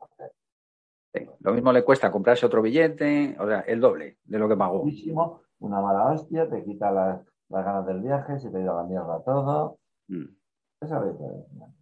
sí, 1.14 1.30
lo 1.42 1.54
mismo 1.54 1.74
le 1.74 1.84
cuesta 1.84 2.10
comprarse 2.10 2.46
otro 2.46 2.62
billete, 2.62 3.36
o 3.38 3.48
sea, 3.48 3.60
el 3.62 3.82
doble 3.82 4.20
de 4.24 4.40
lo 4.40 4.48
que 4.48 4.56
pagó. 4.56 4.82
Muchísimo, 4.86 5.42
una 5.60 5.82
mala 5.82 6.14
hostia, 6.14 6.50
te 6.50 6.64
quita 6.64 6.90
las, 6.90 7.20
las 7.50 7.66
ganas 7.66 7.86
del 7.86 8.00
viaje, 8.00 8.40
se 8.40 8.50
te 8.50 8.64
da 8.64 8.76
la 8.76 8.84
mierda 8.84 9.22
todo. 9.26 9.78
Mm. 10.08 10.28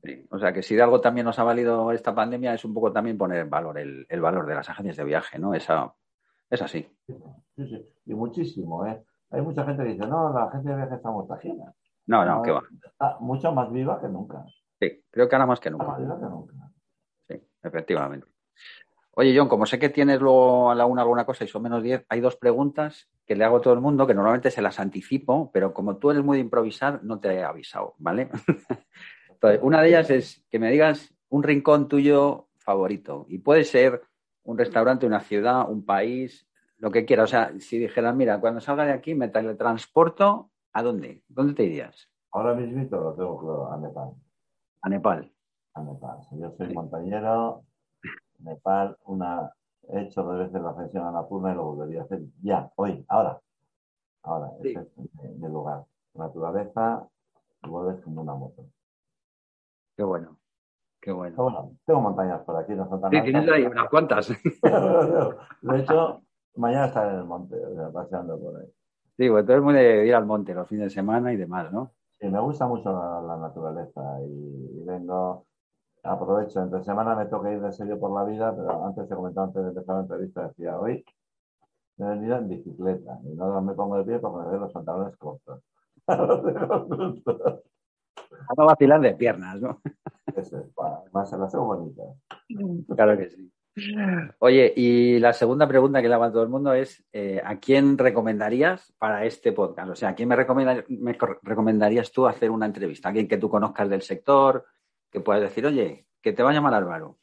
Sí, 0.03 0.27
o 0.31 0.39
sea 0.39 0.53
que 0.53 0.63
si 0.63 0.75
de 0.75 0.81
algo 0.81 1.01
también 1.01 1.25
nos 1.25 1.37
ha 1.37 1.43
valido 1.43 1.91
esta 1.91 2.15
pandemia 2.15 2.53
es 2.53 2.63
un 2.63 2.73
poco 2.73 2.91
también 2.91 3.17
poner 3.17 3.39
en 3.39 3.49
valor 3.49 3.77
el, 3.77 4.05
el 4.07 4.21
valor 4.21 4.45
de 4.45 4.55
las 4.55 4.69
agencias 4.69 4.95
de 4.97 5.03
viaje, 5.03 5.37
¿no? 5.39 5.53
Esa, 5.53 5.93
es 6.49 6.61
así. 6.61 6.87
Sí, 7.05 7.67
sí, 7.67 7.85
y 8.05 8.13
muchísimo, 8.13 8.85
¿eh? 8.85 9.03
Hay 9.33 9.41
mucha 9.41 9.65
gente 9.65 9.83
que 9.83 9.89
dice, 9.89 10.07
no, 10.07 10.31
la 10.31 10.43
agencia 10.43 10.71
de 10.71 10.77
viaje 10.77 10.95
está 10.95 11.09
muerta 11.09 11.39
No, 12.05 12.23
no, 12.23 12.43
que 12.43 12.51
va. 12.51 12.61
Está 12.85 13.17
mucho 13.19 13.51
más 13.51 13.71
viva 13.71 13.99
que 13.99 14.07
nunca. 14.07 14.45
Sí, 14.79 15.03
creo 15.09 15.27
que 15.27 15.35
ahora 15.35 15.47
más 15.47 15.59
que 15.59 15.71
nunca. 15.71 15.87
Más 15.87 15.99
viva 15.99 16.19
que 16.19 16.25
nunca. 16.25 16.53
Sí, 17.27 17.41
efectivamente. 17.63 18.27
Oye, 19.15 19.35
John, 19.35 19.47
como 19.47 19.65
sé 19.65 19.79
que 19.79 19.89
tienes 19.89 20.21
luego 20.21 20.69
a 20.69 20.75
la 20.75 20.85
una 20.85 21.01
alguna 21.01 21.25
cosa 21.25 21.43
y 21.43 21.47
son 21.47 21.63
menos 21.63 21.81
diez, 21.81 22.05
hay 22.09 22.19
dos 22.19 22.35
preguntas 22.35 23.09
que 23.25 23.35
le 23.35 23.43
hago 23.43 23.57
a 23.57 23.61
todo 23.61 23.73
el 23.73 23.81
mundo, 23.81 24.05
que 24.05 24.13
normalmente 24.13 24.51
se 24.51 24.61
las 24.61 24.79
anticipo, 24.79 25.51
pero 25.51 25.73
como 25.73 25.97
tú 25.97 26.11
eres 26.11 26.23
muy 26.23 26.37
de 26.37 26.43
improvisar, 26.43 27.03
no 27.03 27.19
te 27.19 27.33
he 27.33 27.43
avisado, 27.43 27.95
¿vale? 27.97 28.29
Entonces, 29.29 29.59
una 29.63 29.81
de 29.81 29.87
ellas 29.87 30.09
es 30.11 30.45
que 30.49 30.59
me 30.59 30.71
digas 30.71 31.13
un 31.29 31.41
rincón 31.41 31.87
tuyo 31.87 32.49
favorito. 32.57 33.25
Y 33.29 33.39
puede 33.39 33.63
ser 33.63 34.01
un 34.43 34.57
restaurante, 34.57 35.05
una 35.05 35.21
ciudad, 35.21 35.69
un 35.69 35.85
país, 35.85 36.47
lo 36.83 36.91
que 36.91 37.05
quiera. 37.05 37.23
O 37.23 37.27
sea, 37.27 37.57
si 37.59 37.79
dijeras, 37.79 38.13
mira, 38.13 38.41
cuando 38.41 38.59
salga 38.59 38.83
de 38.83 38.91
aquí 38.91 39.15
me 39.15 39.29
teletransporto, 39.29 40.49
¿a 40.73 40.83
dónde? 40.83 41.23
¿Dónde 41.29 41.53
te 41.53 41.63
irías? 41.63 42.09
Ahora 42.33 42.53
mismo 42.55 42.83
lo 42.97 43.13
tengo 43.13 43.39
claro, 43.39 43.71
a 43.71 43.77
Nepal. 43.77 44.11
A 44.81 44.89
Nepal. 44.89 45.31
A 45.75 45.81
Nepal. 45.81 46.17
Yo 46.31 46.51
soy 46.57 46.73
montañero, 46.73 47.63
Nepal, 48.39 48.97
una, 49.05 49.53
he 49.87 50.01
hecho 50.01 50.23
dos 50.23 50.37
veces 50.39 50.61
la 50.61 50.71
ascensión 50.71 51.07
a 51.07 51.11
la 51.11 51.25
Puna 51.25 51.53
y 51.53 51.55
lo 51.55 51.63
volvería 51.63 52.01
a 52.01 52.03
hacer 52.03 52.19
ya, 52.41 52.69
hoy, 52.75 53.05
ahora. 53.07 53.39
Ahora, 54.23 54.51
sí. 54.61 54.73
es 54.75 55.37
mi 55.37 55.47
lugar. 55.47 55.85
Naturaleza, 56.15 57.07
vuelves 57.61 58.03
como 58.03 58.23
una 58.23 58.35
moto. 58.35 58.65
Qué 59.95 60.03
bueno. 60.03 60.37
Qué 60.99 61.13
bueno. 61.13 61.37
bueno. 61.37 61.77
Tengo 61.85 62.01
montañas 62.01 62.41
por 62.41 62.57
aquí, 62.57 62.73
no 62.73 62.89
son 62.89 62.99
tan 62.99 63.11
Sí, 63.11 63.21
tienes 63.21 63.49
ahí 63.49 63.63
unas 63.63 63.89
cuantas. 63.89 64.27
de 65.61 65.79
hecho, 65.79 66.22
mañana 66.55 66.85
estaré 66.85 67.11
en 67.11 67.19
el 67.19 67.25
monte, 67.25 67.55
o 67.65 67.75
sea, 67.75 67.91
paseando 67.91 68.39
por 68.39 68.59
ahí. 68.59 68.67
Sí, 69.17 69.29
pues 69.29 69.45
todo 69.45 69.57
el 69.57 69.61
mundo 69.61 69.79
de 69.79 70.07
ir 70.07 70.15
al 70.15 70.25
monte 70.25 70.53
los 70.53 70.67
fines 70.67 70.85
de 70.85 70.89
semana 70.89 71.31
y 71.33 71.37
demás, 71.37 71.71
¿no? 71.71 71.91
Sí, 72.19 72.27
me 72.27 72.39
gusta 72.39 72.67
mucho 72.67 72.91
la, 72.91 73.21
la 73.21 73.37
naturaleza 73.37 74.01
y, 74.21 74.81
y 74.81 74.83
vengo 74.85 75.45
aprovecho, 76.03 76.61
entre 76.61 76.83
semana 76.83 77.15
me 77.15 77.25
toca 77.27 77.51
ir 77.51 77.61
de 77.61 77.71
serio 77.71 77.99
por 77.99 78.11
la 78.11 78.23
vida, 78.25 78.53
pero 78.55 78.85
antes 78.85 79.07
te 79.07 79.15
comentaba 79.15 79.47
antes 79.47 79.63
de 79.63 79.69
empezar 79.69 79.95
la 79.95 80.01
entrevista, 80.01 80.47
decía, 80.47 80.77
hoy 80.77 81.03
me 81.97 82.07
he 82.07 82.09
venido 82.09 82.37
en 82.37 82.49
bicicleta 82.49 83.19
y 83.23 83.35
no 83.35 83.61
me 83.61 83.73
pongo 83.73 83.97
de 83.97 84.03
pie 84.03 84.19
porque 84.19 84.43
me 84.43 84.51
veo 84.51 84.59
los 84.59 84.73
pantalones 84.73 85.15
cortos. 85.17 85.61
A 88.45 88.53
no 88.57 88.65
vacilar 88.65 88.99
de 88.99 89.13
piernas, 89.13 89.61
¿no? 89.61 89.79
Eso 90.35 90.57
es, 90.57 90.65
más 91.13 91.29
se 91.29 91.37
las 91.37 91.53
hago 91.55 91.65
bonitas. 91.65 92.07
Claro 92.93 93.17
que 93.17 93.29
sí. 93.29 93.52
Oye, 94.39 94.73
y 94.75 95.19
la 95.19 95.33
segunda 95.33 95.67
pregunta 95.67 96.01
que 96.01 96.07
le 96.07 96.13
hago 96.13 96.25
a 96.25 96.31
todo 96.31 96.43
el 96.43 96.49
mundo 96.49 96.73
es, 96.73 97.03
eh, 97.11 97.41
¿a 97.43 97.59
quién 97.59 97.97
recomendarías 97.97 98.93
para 98.99 99.25
este 99.25 99.51
podcast? 99.51 99.89
O 99.89 99.95
sea, 99.95 100.09
¿a 100.09 100.15
quién 100.15 100.29
me, 100.29 100.35
me 100.35 101.17
recomendarías 101.41 102.11
tú 102.11 102.27
hacer 102.27 102.51
una 102.51 102.67
entrevista? 102.67 103.09
¿Alguien 103.09 103.27
que 103.27 103.37
tú 103.37 103.49
conozcas 103.49 103.89
del 103.89 104.01
sector? 104.01 104.65
que 105.13 105.21
puedas 105.21 105.43
decir, 105.43 105.65
oye, 105.65 106.07
que 106.21 106.33
te 106.33 106.41
va 106.41 106.49
a 106.49 106.53
llamar 106.53 106.73
Álvaro. 106.73 107.17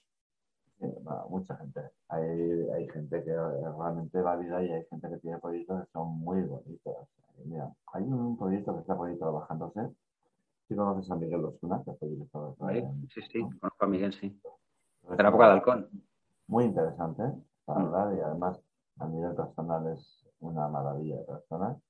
mucha 1.29 1.57
gente. 1.57 1.81
Hay, 2.09 2.69
hay 2.77 2.89
gente 2.89 3.23
que 3.25 3.31
es 3.33 3.77
realmente 3.79 4.23
válida 4.23 4.63
y 4.63 4.71
hay 4.71 4.85
gente 4.89 5.11
que 5.11 5.17
tiene 5.17 5.39
proyectos 5.39 5.85
que 5.85 5.91
son 5.93 6.21
muy 6.21 6.41
bonitos. 6.43 7.09
Mira, 7.45 7.69
hay 7.93 8.05
un 8.05 8.39
proyecto 8.39 8.75
que 8.75 8.81
está 8.83 8.97
por 8.97 9.09
ahí 9.09 9.19
trabajándose. 9.19 9.91
Si 10.69 10.77
conoces 10.77 11.11
a 11.11 11.17
Miguel 11.17 11.45
Osuna, 11.45 11.83
que 11.85 11.93
fue 11.95 12.09
director 12.09 12.57
de 12.57 12.87
Sí, 13.13 13.23
sí, 13.23 13.41
conozco 13.59 13.85
a 13.85 13.89
Miguel, 13.89 14.13
sí. 14.13 14.41
De 15.09 15.23
la 15.23 15.29
época 15.31 15.47
de 15.47 15.53
Halcón. 15.53 15.89
Muy 16.51 16.65
interesante 16.65 17.23
para 17.65 17.79
mm. 17.79 17.87
hablar 17.87 18.15
y 18.17 18.21
además 18.21 18.61
a 18.99 19.07
nivel 19.07 19.35
personal 19.37 19.87
es 19.87 20.27
una 20.41 20.67
maravilla 20.69 21.17
de 21.19 21.25
persona. 21.25 21.81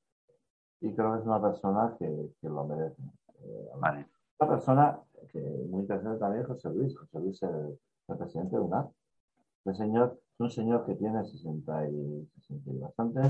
Y 0.82 0.94
creo 0.94 1.14
que 1.14 1.20
es 1.20 1.26
una 1.26 1.40
persona 1.40 1.96
que, 1.98 2.30
que 2.40 2.48
lo 2.48 2.64
merece. 2.64 3.02
Eh, 3.42 3.70
vale. 3.78 4.06
Una 4.38 4.50
persona 4.50 5.00
que 5.32 5.40
muy 5.70 5.80
interesante 5.80 6.18
también 6.18 6.44
José 6.44 6.68
Luis. 6.68 6.96
José 6.98 7.20
Luis 7.20 7.42
es 7.42 7.50
el, 7.50 7.78
presidente 8.18 8.56
de 8.56 8.62
UNAP. 8.62 8.90
Este 9.64 9.82
señor 9.82 10.20
es 10.34 10.40
un 10.40 10.50
señor 10.50 10.84
que 10.84 10.94
tiene 10.94 11.24
60 11.24 11.88
y, 11.88 12.28
60 12.46 12.70
y 12.70 12.78
bastante, 12.78 13.20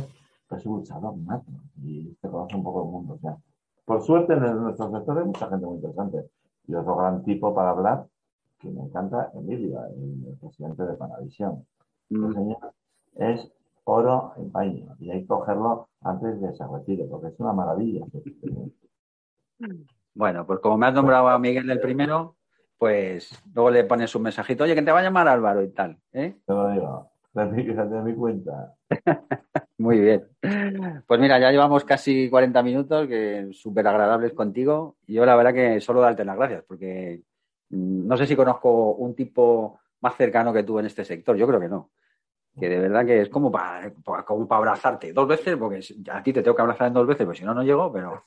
es 0.50 0.66
un 0.66 0.78
luchador 0.78 1.16
nato 1.18 1.52
y 1.82 2.16
se 2.20 2.28
conoce 2.28 2.56
un 2.56 2.64
poco 2.64 2.82
el 2.82 2.90
mundo. 2.90 3.14
O 3.14 3.18
sea, 3.18 3.36
por 3.84 4.02
suerte 4.02 4.32
en 4.32 4.62
nuestro 4.62 4.90
sector 4.90 5.18
hay 5.18 5.24
mucha 5.24 5.48
gente 5.48 5.66
muy 5.66 5.76
interesante. 5.76 6.30
Y 6.66 6.74
otro 6.74 6.96
gran 6.96 7.22
tipo 7.22 7.54
para 7.54 7.70
hablar, 7.70 8.06
que 8.60 8.70
me 8.70 8.82
encanta, 8.82 9.30
Emilio, 9.34 9.80
el, 9.86 10.36
presidente 10.40 10.84
de 10.84 10.94
Panavisión. 10.94 11.66
El 12.10 12.18
mm. 12.18 12.34
señor 12.34 12.72
es 13.16 13.50
oro 13.84 14.34
en 14.36 14.50
paño 14.52 14.96
y 15.00 15.10
hay 15.10 15.22
que 15.22 15.26
cogerlo 15.26 15.88
antes 16.02 16.40
de 16.40 16.48
que 16.48 16.54
se 16.54 16.66
retire, 16.66 17.04
porque 17.04 17.28
es 17.28 17.40
una 17.40 17.52
maravilla. 17.52 18.04
Bueno, 20.12 20.44
pues 20.44 20.58
como 20.58 20.76
me 20.76 20.86
has 20.86 20.94
nombrado 20.94 21.28
a 21.28 21.38
Miguel 21.38 21.70
el 21.70 21.80
primero, 21.80 22.34
pues 22.76 23.30
luego 23.54 23.70
le 23.70 23.84
pones 23.84 24.12
un 24.14 24.22
mensajito, 24.22 24.64
oye, 24.64 24.74
que 24.74 24.82
te 24.82 24.90
va 24.90 24.98
a 24.98 25.02
llamar 25.02 25.28
Álvaro 25.28 25.62
y 25.62 25.68
tal. 25.68 25.98
¿eh? 26.12 26.34
Te 26.44 26.52
lo 26.52 26.68
digo, 26.70 27.10
de 27.32 28.02
mi 28.02 28.14
cuenta. 28.14 28.74
Muy 29.78 30.00
bien. 30.00 30.26
Pues 31.06 31.20
mira, 31.20 31.38
ya 31.38 31.50
llevamos 31.50 31.84
casi 31.84 32.28
40 32.28 32.62
minutos, 32.62 33.06
que 33.06 33.50
súper 33.52 33.86
agradables 33.86 34.32
contigo. 34.32 34.96
Y 35.06 35.14
yo 35.14 35.24
la 35.24 35.36
verdad 35.36 35.54
que 35.54 35.80
solo 35.80 36.00
darte 36.00 36.24
las 36.24 36.36
gracias, 36.36 36.64
porque 36.66 37.22
no 37.70 38.16
sé 38.16 38.26
si 38.26 38.36
conozco 38.36 38.92
un 38.92 39.14
tipo 39.14 39.80
más 40.00 40.16
cercano 40.16 40.52
que 40.52 40.62
tú 40.62 40.78
en 40.78 40.86
este 40.86 41.04
sector, 41.04 41.36
yo 41.36 41.46
creo 41.46 41.60
que 41.60 41.68
no. 41.68 41.90
Que 42.58 42.68
de 42.68 42.78
verdad 42.80 43.06
que 43.06 43.22
es 43.22 43.28
como 43.28 43.50
para, 43.50 43.92
como 44.24 44.46
para 44.48 44.58
abrazarte 44.58 45.12
dos 45.12 45.28
veces, 45.28 45.56
porque 45.56 45.80
a 46.10 46.22
ti 46.22 46.32
te 46.32 46.42
tengo 46.42 46.56
que 46.56 46.62
abrazar 46.62 46.88
en 46.88 46.94
dos 46.94 47.06
veces, 47.06 47.24
pues 47.24 47.38
si 47.38 47.44
no, 47.44 47.54
no 47.54 47.62
llego, 47.62 47.92
pero 47.92 48.24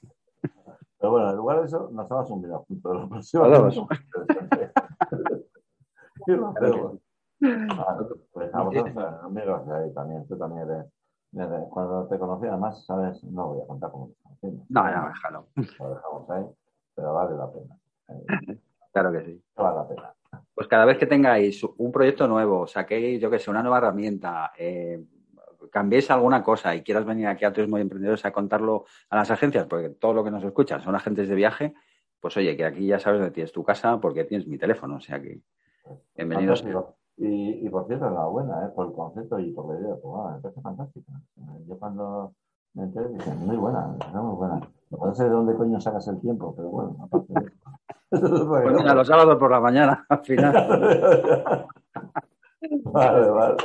pero 1.04 1.12
bueno, 1.12 1.32
en 1.32 1.36
lugar 1.36 1.60
de 1.60 1.66
eso, 1.66 1.90
nos 1.92 2.08
vamos 2.08 2.30
un 2.32 2.42
video 2.42 2.60
juntos. 2.60 2.96
La 3.34 3.60
próxima 3.60 3.88
pues 8.32 8.56
a 8.56 9.26
amigos 9.26 9.68
de 9.68 9.76
ahí 9.76 9.94
también. 9.94 10.26
Tú 10.30 10.38
también 10.38 10.70
eres. 10.70 10.86
Cuando 11.72 12.08
te 12.08 12.18
conocí, 12.18 12.48
además, 12.48 12.86
sabes, 12.86 13.22
no 13.26 13.48
voy 13.48 13.62
a 13.62 13.68
contar 13.68 13.92
cómo 13.92 14.08
te 14.08 14.16
conocimos. 14.24 14.66
No, 14.70 14.84
no, 14.84 15.08
déjalo. 15.10 15.48
Lo 15.58 15.90
dejamos 15.94 16.30
ahí, 16.30 16.46
pero 16.96 17.14
vale 17.14 17.36
la 17.36 17.52
pena. 17.52 17.78
Claro 18.94 19.12
que 19.12 19.26
sí. 19.26 19.44
Vale 19.58 19.76
la 19.76 19.88
pena. 19.88 20.14
Pues 20.54 20.68
cada 20.68 20.86
vez 20.86 20.98
que 20.98 21.08
tengáis 21.08 21.64
un 21.64 21.92
proyecto 21.92 22.28
nuevo, 22.28 22.68
saquéis, 22.68 23.20
yo 23.20 23.30
que 23.30 23.40
sé, 23.40 23.50
una 23.50 23.64
nueva 23.64 23.80
herramienta, 23.80 24.52
eh, 24.58 25.04
cambiéis 25.72 26.12
alguna 26.12 26.44
cosa 26.44 26.76
y 26.76 26.84
quieras 26.84 27.06
venir 27.06 27.28
aquí 27.28 27.44
a 27.44 27.52
Turismo 27.52 27.78
y 27.78 27.82
Emprendedores 27.82 28.24
a 28.26 28.32
contarlo 28.32 28.86
a 29.10 29.16
las 29.16 29.32
agencias, 29.32 29.66
porque 29.66 29.90
todo 29.90 30.14
lo 30.14 30.24
que 30.24 30.30
nos 30.30 30.44
escuchan 30.44 30.82
son 30.82 30.96
agentes 30.96 31.28
de 31.28 31.36
viaje, 31.36 31.74
pues 32.20 32.38
oye, 32.38 32.56
que 32.56 32.66
aquí 32.66 32.86
ya 32.86 33.00
sabes 33.00 33.20
dónde 33.20 33.34
tienes 33.34 33.52
tu 33.52 33.64
casa 33.64 34.00
porque 34.00 34.26
tienes 34.26 34.48
mi 34.48 34.58
teléfono, 34.58 34.98
o 34.98 35.02
sea 35.02 35.20
que 35.20 35.42
bienvenidos. 36.16 36.64
Y, 37.18 37.66
y 37.66 37.70
por 37.70 37.86
cierto, 37.88 38.08
enhorabuena 38.08 38.66
¿eh? 38.66 38.70
por 38.76 38.88
el 38.88 38.94
concepto 38.94 39.40
y 39.40 39.52
por 39.52 39.74
la 39.74 39.80
idea, 39.80 39.96
pues, 40.02 40.36
me 40.36 40.42
parece 40.42 40.62
fantástica. 40.62 41.12
Yo 41.68 41.78
cuando 41.78 42.34
me 42.74 42.84
enteré 42.84 43.10
dije, 43.10 43.32
muy 43.36 43.56
buena, 43.56 43.96
muy 44.14 44.36
buena. 44.36 44.62
No 44.90 45.16
sé 45.16 45.24
de 45.26 45.30
dónde 45.30 45.56
coño 45.56 45.80
sacas 45.80 46.08
el 46.08 46.20
tiempo, 46.22 46.54
pero 46.56 46.70
bueno, 46.70 46.96
aparte 47.02 47.34
de 47.34 47.46
eso. 47.48 47.63
Pues 48.20 48.74
mira, 48.74 48.94
los 48.94 49.08
sábados 49.08 49.38
por 49.38 49.52
la 49.52 49.60
mañana, 49.60 50.06
al 50.08 50.20
final. 50.20 50.54
vale, 52.86 53.30
vale. 53.30 53.56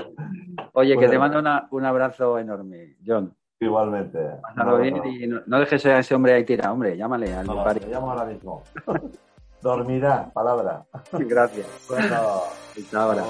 Oye, 0.73 0.97
que 0.97 1.09
te 1.09 1.19
mando 1.19 1.41
un 1.71 1.85
abrazo 1.85 2.39
enorme, 2.39 2.97
John. 3.07 3.35
Igualmente. 3.61 4.19
Pásalo 4.41 4.79
bien 4.79 5.03
y 5.05 5.27
no, 5.27 5.59
dejes 5.59 5.85
a 5.87 5.99
ese 5.99 6.15
hombre 6.15 6.35
ahí 6.35 6.45
tirado, 6.45 6.73
hombre, 6.73 6.97
llámale 6.97 7.35
al 7.35 7.47
no, 7.47 7.65
llamo 7.65 8.11
ahora 8.13 8.25
mismo. 8.25 8.63
Dormirá, 9.63 10.31
palabra. 10.33 10.85
Gracias. 11.13 11.67
Bueno, 11.89 12.17
Hasta 12.77 13.03
ahora. 13.03 13.25